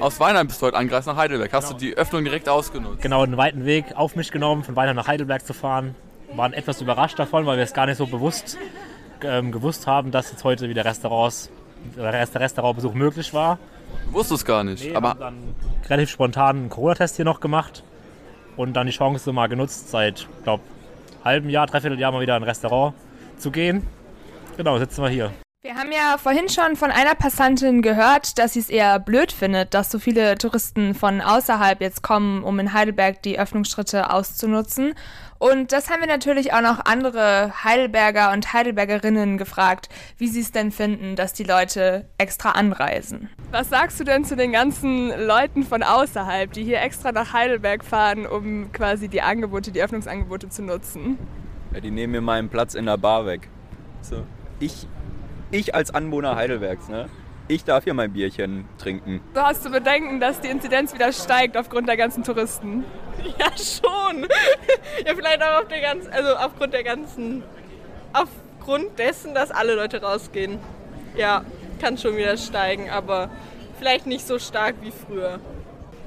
Aus 0.00 0.20
Weinheim 0.20 0.46
bist 0.46 0.60
du 0.62 0.66
heute 0.66 0.76
angereist 0.76 1.06
nach 1.06 1.16
Heidelberg. 1.16 1.52
Hast 1.52 1.70
du 1.70 1.74
die 1.74 1.96
Öffnung 1.96 2.24
direkt 2.24 2.48
ausgenutzt? 2.48 3.02
Genau, 3.02 3.22
einen 3.22 3.36
weiten 3.36 3.64
Weg 3.64 3.96
auf 3.96 4.16
mich 4.16 4.30
genommen, 4.30 4.62
von 4.62 4.76
Weinheim 4.76 4.96
nach 4.96 5.08
Heidelberg 5.08 5.44
zu 5.44 5.52
fahren. 5.52 5.94
Waren 6.34 6.52
etwas 6.52 6.80
überrascht 6.80 7.18
davon, 7.18 7.46
weil 7.46 7.56
wir 7.56 7.64
es 7.64 7.74
gar 7.74 7.86
nicht 7.86 7.96
so 7.96 8.06
bewusst 8.06 8.56
ähm, 9.24 9.52
gewusst 9.52 9.86
haben, 9.86 10.10
dass 10.10 10.30
jetzt 10.30 10.44
heute 10.44 10.68
wieder 10.68 10.84
Restaurants, 10.84 11.50
der 11.96 12.40
Restaurantbesuch 12.40 12.94
möglich 12.94 13.32
war. 13.34 13.58
Du 14.06 14.12
wusstest 14.12 14.42
es 14.42 14.44
gar 14.44 14.64
nicht. 14.64 14.84
Nee, 14.84 14.94
aber 14.94 15.10
haben 15.10 15.20
dann 15.20 15.54
relativ 15.88 16.10
spontan 16.10 16.56
einen 16.56 16.68
Corona-Test 16.68 17.16
hier 17.16 17.24
noch 17.24 17.40
gemacht 17.40 17.82
und 18.56 18.74
dann 18.74 18.86
die 18.86 18.92
Chance 18.92 19.32
mal 19.32 19.48
genutzt, 19.48 19.90
seit, 19.90 20.28
glaube 20.44 20.62
halben 21.24 21.48
Jahr, 21.50 21.66
dreiviertel 21.66 21.98
Jahr 21.98 22.12
mal 22.12 22.20
wieder 22.20 22.36
in 22.36 22.42
ein 22.42 22.46
Restaurant 22.46 22.94
zu 23.38 23.50
gehen. 23.50 23.86
Genau, 24.56 24.78
sitzen 24.78 25.02
wir 25.02 25.08
hier. 25.08 25.32
Wir 25.64 25.76
haben 25.76 25.92
ja 25.92 26.18
vorhin 26.18 26.50
schon 26.50 26.76
von 26.76 26.90
einer 26.90 27.14
Passantin 27.14 27.80
gehört, 27.80 28.38
dass 28.38 28.52
sie 28.52 28.58
es 28.58 28.68
eher 28.68 28.98
blöd 28.98 29.32
findet, 29.32 29.72
dass 29.72 29.90
so 29.90 29.98
viele 29.98 30.36
Touristen 30.36 30.94
von 30.94 31.22
außerhalb 31.22 31.80
jetzt 31.80 32.02
kommen, 32.02 32.44
um 32.44 32.58
in 32.58 32.74
Heidelberg 32.74 33.22
die 33.22 33.38
Öffnungsschritte 33.38 34.12
auszunutzen. 34.12 34.92
Und 35.38 35.72
das 35.72 35.88
haben 35.88 36.00
wir 36.00 36.06
natürlich 36.06 36.52
auch 36.52 36.60
noch 36.60 36.84
andere 36.84 37.64
Heidelberger 37.64 38.30
und 38.32 38.52
Heidelbergerinnen 38.52 39.38
gefragt, 39.38 39.88
wie 40.18 40.28
sie 40.28 40.40
es 40.40 40.52
denn 40.52 40.70
finden, 40.70 41.16
dass 41.16 41.32
die 41.32 41.44
Leute 41.44 42.10
extra 42.18 42.50
anreisen. 42.50 43.30
Was 43.50 43.70
sagst 43.70 43.98
du 43.98 44.04
denn 44.04 44.26
zu 44.26 44.36
den 44.36 44.52
ganzen 44.52 45.18
Leuten 45.18 45.62
von 45.62 45.82
außerhalb, 45.82 46.52
die 46.52 46.62
hier 46.62 46.82
extra 46.82 47.10
nach 47.10 47.32
Heidelberg 47.32 47.86
fahren, 47.86 48.26
um 48.26 48.70
quasi 48.72 49.08
die 49.08 49.22
Angebote, 49.22 49.72
die 49.72 49.82
Öffnungsangebote 49.82 50.50
zu 50.50 50.60
nutzen? 50.60 51.16
Ja, 51.72 51.80
die 51.80 51.90
nehmen 51.90 52.10
mir 52.10 52.20
meinen 52.20 52.50
Platz 52.50 52.74
in 52.74 52.84
der 52.84 52.98
Bar 52.98 53.24
weg. 53.24 53.48
So, 54.02 54.26
ich, 54.60 54.86
ich 55.54 55.74
als 55.74 55.94
Anwohner 55.94 56.36
Heidelbergs, 56.36 56.88
ne? 56.88 57.08
Ich 57.46 57.64
darf 57.64 57.84
hier 57.84 57.94
mein 57.94 58.12
Bierchen 58.12 58.64
trinken. 58.78 59.20
Du 59.34 59.40
hast 59.40 59.62
zu 59.62 59.70
bedenken, 59.70 60.18
dass 60.18 60.40
die 60.40 60.48
Inzidenz 60.48 60.94
wieder 60.94 61.12
steigt 61.12 61.56
aufgrund 61.56 61.88
der 61.88 61.96
ganzen 61.96 62.22
Touristen. 62.24 62.84
Ja, 63.38 63.46
schon. 63.56 64.22
ja, 65.06 65.14
vielleicht 65.14 65.40
auch 65.40 65.62
auf 65.62 65.68
der 65.68 65.80
ganzen, 65.80 66.12
also 66.12 66.34
aufgrund 66.34 66.74
der 66.74 66.82
ganzen, 66.82 67.42
aufgrund 68.12 68.98
dessen, 68.98 69.34
dass 69.34 69.50
alle 69.52 69.76
Leute 69.76 70.02
rausgehen. 70.02 70.58
Ja, 71.16 71.44
kann 71.80 71.96
schon 71.96 72.16
wieder 72.16 72.36
steigen, 72.36 72.90
aber 72.90 73.30
vielleicht 73.78 74.06
nicht 74.06 74.26
so 74.26 74.38
stark 74.40 74.74
wie 74.82 74.90
früher. 74.90 75.38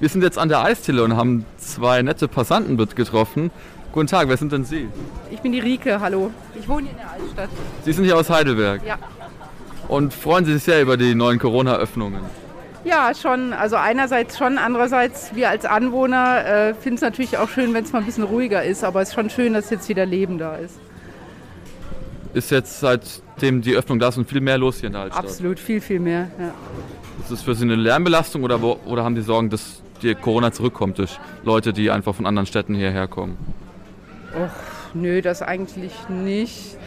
Wir 0.01 0.09
sind 0.09 0.21
jetzt 0.21 0.37
an 0.37 0.49
der 0.49 0.63
Eisdiele 0.63 1.03
und 1.03 1.15
haben 1.15 1.45
zwei 1.57 2.01
nette 2.01 2.27
Passanten 2.27 2.77
getroffen. 2.77 3.49
Guten 3.93 4.07
Tag, 4.07 4.27
wer 4.27 4.37
sind 4.37 4.51
denn 4.51 4.65
Sie? 4.65 4.89
Ich 5.31 5.39
bin 5.39 5.53
die 5.53 5.59
Rike, 5.59 5.99
hallo. 6.01 6.29
Ich 6.59 6.67
wohne 6.67 6.83
hier 6.83 6.91
in 6.91 6.97
der 6.97 7.11
Altstadt. 7.11 7.49
Sie 7.85 7.93
sind 7.93 8.03
hier 8.03 8.17
aus 8.17 8.29
Heidelberg 8.29 8.85
Ja. 8.85 8.97
Und 9.87 10.13
freuen 10.13 10.45
Sie 10.45 10.53
sich 10.53 10.63
sehr 10.63 10.81
über 10.81 10.97
die 10.97 11.15
neuen 11.15 11.39
Corona-Öffnungen. 11.39 12.21
Ja, 12.83 13.11
schon. 13.13 13.53
Also 13.53 13.75
einerseits 13.75 14.37
schon, 14.37 14.57
andererseits 14.57 15.35
wir 15.35 15.49
als 15.49 15.65
Anwohner 15.65 16.45
äh, 16.45 16.73
finden 16.73 16.95
es 16.95 17.01
natürlich 17.01 17.37
auch 17.37 17.49
schön, 17.49 17.73
wenn 17.73 17.83
es 17.83 17.91
mal 17.91 17.99
ein 17.99 18.05
bisschen 18.05 18.23
ruhiger 18.23 18.63
ist. 18.63 18.83
Aber 18.83 19.01
es 19.01 19.09
ist 19.09 19.15
schon 19.15 19.29
schön, 19.29 19.53
dass 19.53 19.69
jetzt 19.69 19.89
wieder 19.89 20.05
Leben 20.05 20.37
da 20.37 20.55
ist. 20.55 20.79
Ist 22.33 22.51
jetzt 22.51 22.79
seitdem 22.79 23.61
die 23.61 23.75
Öffnung 23.75 23.99
da 23.99 24.09
ist 24.09 24.17
und 24.17 24.29
viel 24.29 24.41
mehr 24.41 24.57
los 24.57 24.79
hier 24.79 24.87
in 24.87 24.93
der 24.93 25.03
Altstadt. 25.03 25.25
Absolut, 25.25 25.59
viel, 25.59 25.81
viel 25.81 25.99
mehr. 25.99 26.29
Ja. 26.39 26.53
Ist 27.21 27.31
das 27.31 27.41
für 27.41 27.55
Sie 27.55 27.63
eine 27.63 27.75
Lärmbelastung 27.75 28.43
oder, 28.43 28.61
wo, 28.61 28.79
oder 28.85 29.03
haben 29.03 29.15
Sie 29.15 29.21
Sorgen, 29.21 29.49
dass 29.49 29.81
die 30.01 30.13
Corona 30.15 30.51
zurückkommt 30.51 30.99
durch 30.99 31.19
Leute, 31.43 31.73
die 31.73 31.89
einfach 31.89 32.13
von 32.15 32.25
anderen 32.25 32.45
Städten 32.45 32.75
hierher 32.75 33.07
kommen? 33.07 33.37
Och, 34.35 34.49
nö, 34.93 35.21
das 35.21 35.41
eigentlich 35.41 35.93
nicht. 36.09 36.77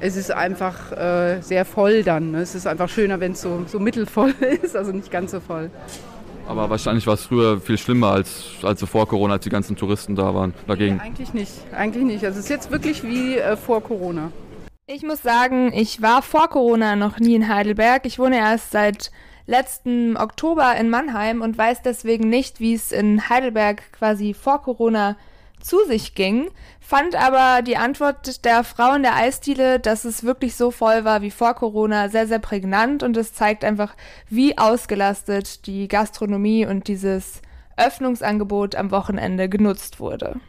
Es 0.00 0.16
ist 0.16 0.30
einfach 0.30 0.92
äh, 0.92 1.40
sehr 1.40 1.64
voll 1.64 2.04
dann. 2.04 2.30
Ne? 2.30 2.40
Es 2.40 2.54
ist 2.54 2.66
einfach 2.66 2.88
schöner, 2.88 3.18
wenn 3.20 3.32
es 3.32 3.40
so, 3.40 3.64
so 3.66 3.80
mittelvoll 3.80 4.32
ist, 4.62 4.76
also 4.76 4.92
nicht 4.92 5.10
ganz 5.10 5.32
so 5.32 5.40
voll. 5.40 5.70
Aber 6.46 6.70
wahrscheinlich 6.70 7.06
war 7.06 7.14
es 7.14 7.24
früher 7.24 7.60
viel 7.60 7.76
schlimmer 7.76 8.12
als, 8.12 8.44
als 8.62 8.80
so 8.80 8.86
vor 8.86 9.06
Corona, 9.06 9.34
als 9.34 9.44
die 9.44 9.50
ganzen 9.50 9.76
Touristen 9.76 10.16
da 10.16 10.34
waren. 10.34 10.54
Dagegen. 10.66 10.96
Nee, 10.96 11.02
eigentlich 11.02 11.34
nicht, 11.34 11.52
eigentlich 11.76 12.04
nicht. 12.04 12.24
Also 12.24 12.38
es 12.38 12.44
ist 12.44 12.50
jetzt 12.50 12.70
wirklich 12.70 13.02
wie 13.02 13.36
äh, 13.36 13.56
vor 13.56 13.82
Corona. 13.82 14.30
Ich 14.86 15.02
muss 15.02 15.20
sagen, 15.20 15.72
ich 15.74 16.00
war 16.00 16.22
vor 16.22 16.48
Corona 16.48 16.96
noch 16.96 17.18
nie 17.18 17.34
in 17.34 17.48
Heidelberg. 17.48 18.06
Ich 18.06 18.18
wohne 18.18 18.38
erst 18.38 18.70
seit 18.70 19.10
letzten 19.46 20.16
Oktober 20.16 20.74
in 20.76 20.88
Mannheim 20.88 21.42
und 21.42 21.58
weiß 21.58 21.82
deswegen 21.82 22.30
nicht, 22.30 22.60
wie 22.60 22.72
es 22.72 22.92
in 22.92 23.28
Heidelberg 23.28 23.92
quasi 23.92 24.32
vor 24.32 24.62
Corona 24.62 25.16
zu 25.60 25.84
sich 25.86 26.14
ging, 26.14 26.50
fand 26.80 27.14
aber 27.14 27.62
die 27.62 27.76
Antwort 27.76 28.44
der 28.44 28.64
Frau 28.64 28.94
in 28.94 29.02
der 29.02 29.16
Eisdiele, 29.16 29.78
dass 29.80 30.04
es 30.04 30.24
wirklich 30.24 30.56
so 30.56 30.70
voll 30.70 31.04
war 31.04 31.22
wie 31.22 31.30
vor 31.30 31.54
Corona, 31.54 32.08
sehr, 32.08 32.26
sehr 32.26 32.38
prägnant 32.38 33.02
und 33.02 33.16
es 33.16 33.32
zeigt 33.32 33.64
einfach, 33.64 33.94
wie 34.28 34.56
ausgelastet 34.56 35.66
die 35.66 35.88
Gastronomie 35.88 36.66
und 36.66 36.88
dieses 36.88 37.42
Öffnungsangebot 37.76 38.74
am 38.74 38.90
Wochenende 38.90 39.48
genutzt 39.48 40.00
wurde. 40.00 40.40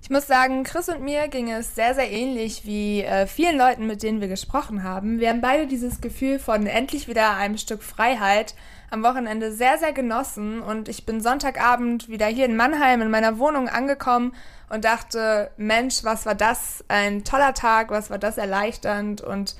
Ich 0.00 0.10
muss 0.10 0.26
sagen, 0.26 0.62
Chris 0.62 0.88
und 0.88 1.02
mir 1.02 1.28
ging 1.28 1.50
es 1.50 1.74
sehr, 1.74 1.94
sehr 1.94 2.10
ähnlich 2.10 2.64
wie 2.64 3.02
äh, 3.02 3.26
vielen 3.26 3.58
Leuten, 3.58 3.86
mit 3.86 4.02
denen 4.02 4.20
wir 4.20 4.28
gesprochen 4.28 4.82
haben. 4.82 5.20
Wir 5.20 5.28
haben 5.28 5.40
beide 5.40 5.66
dieses 5.66 6.00
Gefühl 6.00 6.38
von 6.38 6.66
endlich 6.66 7.08
wieder 7.08 7.36
einem 7.36 7.58
Stück 7.58 7.82
Freiheit 7.82 8.54
am 8.90 9.02
Wochenende 9.02 9.52
sehr, 9.52 9.78
sehr 9.78 9.92
genossen 9.92 10.60
und 10.60 10.88
ich 10.88 11.04
bin 11.04 11.20
Sonntagabend 11.20 12.08
wieder 12.08 12.26
hier 12.26 12.46
in 12.46 12.56
Mannheim 12.56 13.02
in 13.02 13.10
meiner 13.10 13.38
Wohnung 13.38 13.68
angekommen 13.68 14.34
und 14.70 14.84
dachte, 14.84 15.50
Mensch, 15.56 16.04
was 16.04 16.26
war 16.26 16.34
das? 16.34 16.84
Ein 16.88 17.24
toller 17.24 17.54
Tag, 17.54 17.90
was 17.90 18.10
war 18.10 18.18
das 18.18 18.38
erleichternd 18.38 19.20
und 19.20 19.56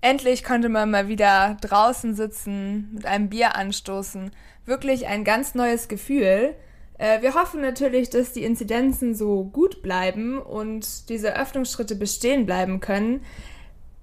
endlich 0.00 0.44
konnte 0.44 0.68
man 0.68 0.90
mal 0.90 1.08
wieder 1.08 1.56
draußen 1.60 2.14
sitzen, 2.14 2.90
mit 2.94 3.06
einem 3.06 3.28
Bier 3.28 3.56
anstoßen. 3.56 4.30
Wirklich 4.66 5.06
ein 5.06 5.24
ganz 5.24 5.54
neues 5.54 5.88
Gefühl. 5.88 6.54
Äh, 6.98 7.22
Wir 7.22 7.34
hoffen 7.34 7.60
natürlich, 7.60 8.10
dass 8.10 8.32
die 8.32 8.44
Inzidenzen 8.44 9.14
so 9.14 9.44
gut 9.44 9.82
bleiben 9.82 10.38
und 10.38 11.08
diese 11.08 11.36
Öffnungsschritte 11.36 11.96
bestehen 11.96 12.46
bleiben 12.46 12.80
können. 12.80 13.22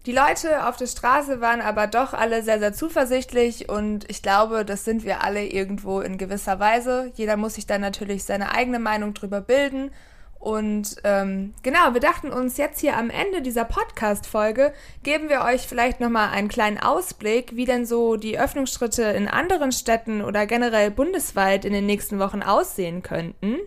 Die 0.07 0.13
Leute 0.13 0.65
auf 0.65 0.77
der 0.77 0.87
Straße 0.87 1.41
waren 1.41 1.59
aber 1.59 1.85
doch 1.85 2.13
alle 2.13 2.41
sehr, 2.41 2.59
sehr 2.59 2.71
zuversichtlich 2.71 3.67
und 3.67 4.09
ich 4.09 4.21
glaube, 4.21 4.63
das 4.63 4.85
sind 4.85 5.03
wir 5.03 5.21
alle 5.21 5.45
irgendwo 5.45 5.99
in 5.99 6.17
gewisser 6.17 6.61
Weise. 6.61 7.11
Jeder 7.15 7.35
muss 7.35 7.55
sich 7.55 7.67
dann 7.67 7.81
natürlich 7.81 8.23
seine 8.23 8.53
eigene 8.53 8.79
Meinung 8.79 9.13
drüber 9.13 9.41
bilden. 9.41 9.91
Und 10.39 10.95
ähm, 11.03 11.53
genau, 11.61 11.93
wir 11.93 11.99
dachten 11.99 12.31
uns 12.31 12.55
jetzt 12.55 12.79
hier 12.79 12.95
am 12.95 13.09
Ende 13.09 13.41
dieser 13.41 13.65
Podcast-Folge 13.65 14.71
geben 15.03 15.27
wir 15.27 15.41
euch 15.41 15.67
vielleicht 15.67 15.99
nochmal 15.99 16.29
einen 16.29 16.47
kleinen 16.47 16.77
Ausblick, 16.77 17.57
wie 17.57 17.65
denn 17.65 17.85
so 17.85 18.15
die 18.15 18.39
Öffnungsschritte 18.39 19.03
in 19.03 19.27
anderen 19.27 19.73
Städten 19.73 20.21
oder 20.21 20.45
generell 20.45 20.89
bundesweit 20.89 21.65
in 21.65 21.73
den 21.73 21.85
nächsten 21.85 22.17
Wochen 22.17 22.43
aussehen 22.43 23.03
könnten. 23.03 23.57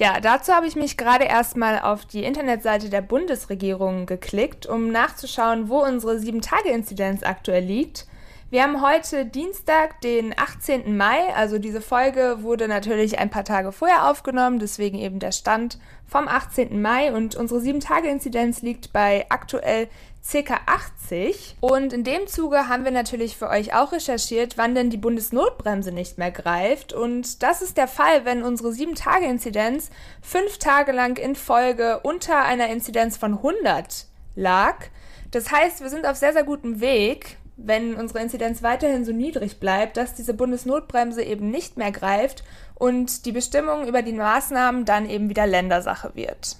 Ja, 0.00 0.18
dazu 0.18 0.54
habe 0.54 0.66
ich 0.66 0.76
mich 0.76 0.96
gerade 0.96 1.24
erstmal 1.24 1.78
auf 1.78 2.06
die 2.06 2.24
Internetseite 2.24 2.88
der 2.88 3.02
Bundesregierung 3.02 4.06
geklickt, 4.06 4.64
um 4.64 4.88
nachzuschauen, 4.88 5.68
wo 5.68 5.82
unsere 5.82 6.14
7-Tage-Inzidenz 6.14 7.22
aktuell 7.22 7.64
liegt. 7.64 8.06
Wir 8.52 8.64
haben 8.64 8.82
heute 8.82 9.26
Dienstag, 9.26 10.00
den 10.00 10.36
18. 10.36 10.96
Mai. 10.96 11.32
Also 11.36 11.60
diese 11.60 11.80
Folge 11.80 12.38
wurde 12.40 12.66
natürlich 12.66 13.20
ein 13.20 13.30
paar 13.30 13.44
Tage 13.44 13.70
vorher 13.70 14.10
aufgenommen, 14.10 14.58
deswegen 14.58 14.98
eben 14.98 15.20
der 15.20 15.30
Stand 15.30 15.78
vom 16.04 16.26
18. 16.26 16.82
Mai. 16.82 17.12
Und 17.12 17.36
unsere 17.36 17.60
7-Tage-Inzidenz 17.60 18.62
liegt 18.62 18.92
bei 18.92 19.24
aktuell 19.28 19.86
ca. 20.28 20.58
80. 20.66 21.58
Und 21.60 21.92
in 21.92 22.02
dem 22.02 22.26
Zuge 22.26 22.66
haben 22.66 22.82
wir 22.82 22.90
natürlich 22.90 23.36
für 23.36 23.48
euch 23.48 23.72
auch 23.72 23.92
recherchiert, 23.92 24.58
wann 24.58 24.74
denn 24.74 24.90
die 24.90 24.96
Bundesnotbremse 24.96 25.92
nicht 25.92 26.18
mehr 26.18 26.32
greift. 26.32 26.92
Und 26.92 27.44
das 27.44 27.62
ist 27.62 27.76
der 27.76 27.86
Fall, 27.86 28.24
wenn 28.24 28.42
unsere 28.42 28.70
7-Tage-Inzidenz 28.70 29.90
fünf 30.22 30.58
Tage 30.58 30.90
lang 30.90 31.18
in 31.18 31.36
Folge 31.36 32.00
unter 32.02 32.42
einer 32.42 32.66
Inzidenz 32.66 33.16
von 33.16 33.34
100 33.34 34.06
lag. 34.34 34.86
Das 35.30 35.52
heißt, 35.52 35.82
wir 35.82 35.88
sind 35.88 36.04
auf 36.04 36.16
sehr, 36.16 36.32
sehr 36.32 36.42
gutem 36.42 36.80
Weg, 36.80 37.36
wenn 37.64 37.94
unsere 37.94 38.20
Inzidenz 38.20 38.62
weiterhin 38.62 39.04
so 39.04 39.12
niedrig 39.12 39.60
bleibt, 39.60 39.96
dass 39.96 40.14
diese 40.14 40.34
Bundesnotbremse 40.34 41.22
eben 41.22 41.50
nicht 41.50 41.76
mehr 41.76 41.92
greift 41.92 42.42
und 42.74 43.26
die 43.26 43.32
Bestimmung 43.32 43.86
über 43.86 44.02
die 44.02 44.12
Maßnahmen 44.12 44.84
dann 44.84 45.08
eben 45.08 45.28
wieder 45.28 45.46
Ländersache 45.46 46.12
wird. 46.14 46.56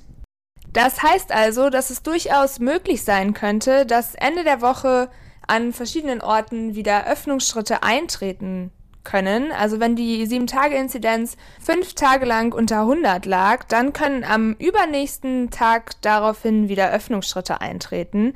Das 0.72 1.02
heißt 1.02 1.32
also, 1.32 1.70
dass 1.70 1.90
es 1.90 2.02
durchaus 2.02 2.60
möglich 2.60 3.02
sein 3.02 3.34
könnte, 3.34 3.86
dass 3.86 4.14
Ende 4.14 4.44
der 4.44 4.60
Woche 4.60 5.10
an 5.46 5.72
verschiedenen 5.72 6.20
Orten 6.20 6.74
wieder 6.74 7.06
Öffnungsschritte 7.08 7.82
eintreten 7.82 8.70
können. 9.02 9.50
Also 9.50 9.80
wenn 9.80 9.96
die 9.96 10.26
7-Tage-Inzidenz 10.26 11.36
fünf 11.60 11.94
Tage 11.94 12.26
lang 12.26 12.54
unter 12.54 12.80
100 12.82 13.26
lag, 13.26 13.64
dann 13.64 13.92
können 13.92 14.24
am 14.24 14.54
übernächsten 14.54 15.50
Tag 15.50 16.00
daraufhin 16.02 16.68
wieder 16.68 16.92
Öffnungsschritte 16.92 17.60
eintreten. 17.60 18.34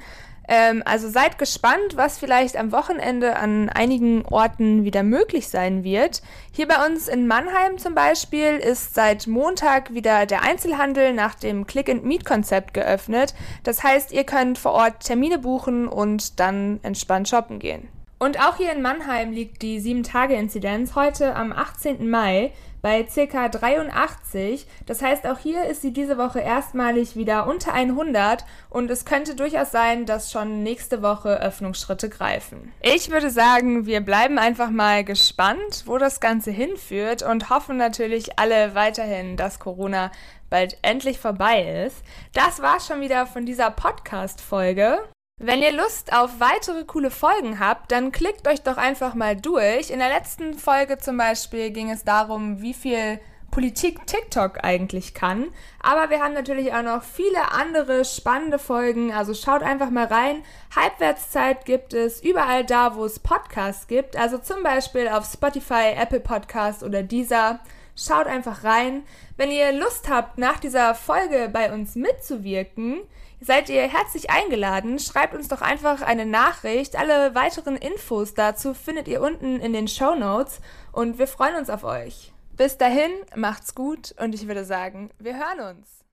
Ähm, 0.49 0.83
also 0.85 1.09
seid 1.09 1.39
gespannt, 1.39 1.97
was 1.97 2.19
vielleicht 2.19 2.57
am 2.57 2.73
Wochenende 2.73 3.37
an 3.37 3.69
einigen 3.69 4.25
Orten 4.27 4.85
wieder 4.85 5.03
möglich 5.03 5.49
sein 5.49 5.85
wird. 5.85 6.23
Hier 6.53 6.69
bei 6.69 6.85
uns 6.87 7.09
in 7.09 7.27
Mannheim 7.27 7.79
zum 7.79 7.95
Beispiel 7.95 8.57
ist 8.57 8.95
seit 8.95 9.27
Montag 9.27 9.95
wieder 9.95 10.27
der 10.27 10.43
Einzelhandel 10.43 11.13
nach 11.15 11.35
dem 11.35 11.67
Click-and-Meet-Konzept 11.67 12.75
geöffnet. 12.75 13.35
Das 13.63 13.83
heißt, 13.83 14.13
ihr 14.13 14.25
könnt 14.25 14.59
vor 14.59 14.73
Ort 14.73 15.01
Termine 15.01 15.39
buchen 15.39 15.89
und 15.89 16.39
dann 16.41 16.81
entspannt 16.83 17.29
shoppen 17.29 17.59
gehen. 17.59 17.89
Und 18.19 18.41
auch 18.41 18.57
hier 18.57 18.73
in 18.73 18.81
Mannheim 18.81 19.33
liegt 19.33 19.63
die 19.63 19.81
7-Tage-Inzidenz 19.81 20.95
heute 20.95 21.35
am 21.35 21.53
18. 21.53 22.09
Mai 22.09 22.53
bei 22.85 23.03
ca. 23.05 23.49
83. 23.49 24.67
Das 24.85 25.01
heißt, 25.01 25.27
auch 25.27 25.39
hier 25.39 25.65
ist 25.65 25.81
sie 25.81 25.95
diese 25.95 26.19
Woche 26.19 26.41
erstmalig 26.41 27.17
wieder 27.17 27.47
unter 27.47 27.73
100 27.73 28.45
und 28.69 28.91
es 28.91 29.07
könnte 29.07 29.35
durchaus 29.35 29.71
sein, 29.71 30.05
dass 30.05 30.31
schon 30.31 30.63
nächste 30.63 31.01
Woche 31.01 31.41
Öffnungsschritte 31.41 32.11
greifen. 32.11 32.75
Ich 32.83 33.11
würde 33.11 33.31
sagen, 33.31 33.87
wir 33.87 34.03
bleiben 34.03 34.39
einfach 34.39 34.69
mal 34.69 35.03
gespannt, 35.03 35.85
wo 35.87 35.97
das 35.97 36.21
Ganze 36.21 36.51
hinführt 36.51 37.23
und 37.23 37.49
hoffen 37.49 37.79
natürlich 37.79 38.39
alle 38.39 38.75
weiterhin, 38.75 39.39
dass 39.39 39.61
Corona 39.61 40.13
bald 40.51 40.77
endlich 40.83 41.19
vorbei 41.19 41.87
ist. 41.87 42.05
Das 42.35 42.61
war 42.61 42.81
schon 42.81 43.01
wieder 43.01 43.27
von 43.27 43.47
dieser 43.47 43.71
Podcast-Folge. 43.71 44.99
Wenn 45.39 45.63
ihr 45.63 45.73
Lust 45.73 46.13
auf 46.13 46.39
weitere 46.39 46.85
coole 46.85 47.11
Folgen 47.11 47.59
habt, 47.59 47.91
dann 47.91 48.13
klickt 48.13 48.47
euch 48.47 48.63
doch 48.63 48.77
einfach 48.77 49.15
mal 49.15 49.35
durch. 49.35 49.91
In 49.91 49.99
der 49.99 50.09
letzten 50.09 50.55
Folge 50.55 50.97
zum 50.99 51.17
Beispiel 51.17 51.71
ging 51.71 51.91
es 51.91 52.05
darum, 52.05 52.63
wie 52.63 52.73
viel 52.73 53.19
Politik 53.51 54.07
TikTok 54.07 54.63
eigentlich 54.63 55.13
kann. 55.13 55.49
Aber 55.83 56.09
wir 56.11 56.23
haben 56.23 56.35
natürlich 56.35 56.73
auch 56.73 56.83
noch 56.83 57.03
viele 57.03 57.51
andere 57.51 58.05
spannende 58.05 58.61
Folgen. 58.61 59.13
Also 59.13 59.35
schaut 59.35 59.65
einfach 59.65 59.91
mal 59.91 60.07
rein. 60.07 60.45
Halbwertszeit 60.75 61.65
gibt 61.65 61.95
es 61.95 62.23
überall 62.23 62.65
da, 62.65 62.95
wo 62.95 63.05
es 63.05 63.19
Podcasts 63.19 63.89
gibt. 63.89 64.17
Also 64.17 64.39
zum 64.39 64.63
Beispiel 64.63 65.09
auf 65.09 65.25
Spotify, 65.25 65.95
Apple 65.97 66.21
Podcasts 66.21 66.85
oder 66.85 67.03
Deezer. 67.03 67.59
Schaut 67.97 68.29
einfach 68.29 68.63
rein. 68.63 69.03
Wenn 69.37 69.51
ihr 69.51 69.73
Lust 69.73 70.09
habt, 70.09 70.39
nach 70.39 70.61
dieser 70.61 70.95
Folge 70.95 71.51
bei 71.53 71.73
uns 71.73 71.97
mitzuwirken, 71.97 73.01
seid 73.45 73.69
ihr 73.69 73.83
herzlich 73.83 74.31
eingeladen. 74.31 74.99
Schreibt 74.99 75.35
uns 75.35 75.49
doch 75.49 75.61
einfach 75.61 76.03
eine 76.03 76.27
Nachricht. 76.27 76.97
Alle 76.97 77.35
weiteren 77.35 77.77
Infos 77.77 78.35
dazu 78.35 78.75
findet 78.75 79.07
ihr 79.09 79.21
unten 79.21 79.61
in 79.61 79.73
den 79.73 79.89
Show 79.89 80.15
Notes 80.15 80.61
und 80.93 81.19
wir 81.19 81.27
freuen 81.27 81.57
uns 81.57 81.71
auf 81.71 81.85
euch. 81.85 82.33
Bis 82.57 82.79
dahin, 82.79 83.11
macht's 83.35 83.75
gut 83.75 84.15
und 84.19 84.35
ich 84.35 84.47
würde 84.47 84.65
sagen, 84.65 85.11
wir 85.19 85.35
hören 85.35 85.77
uns. 85.77 86.04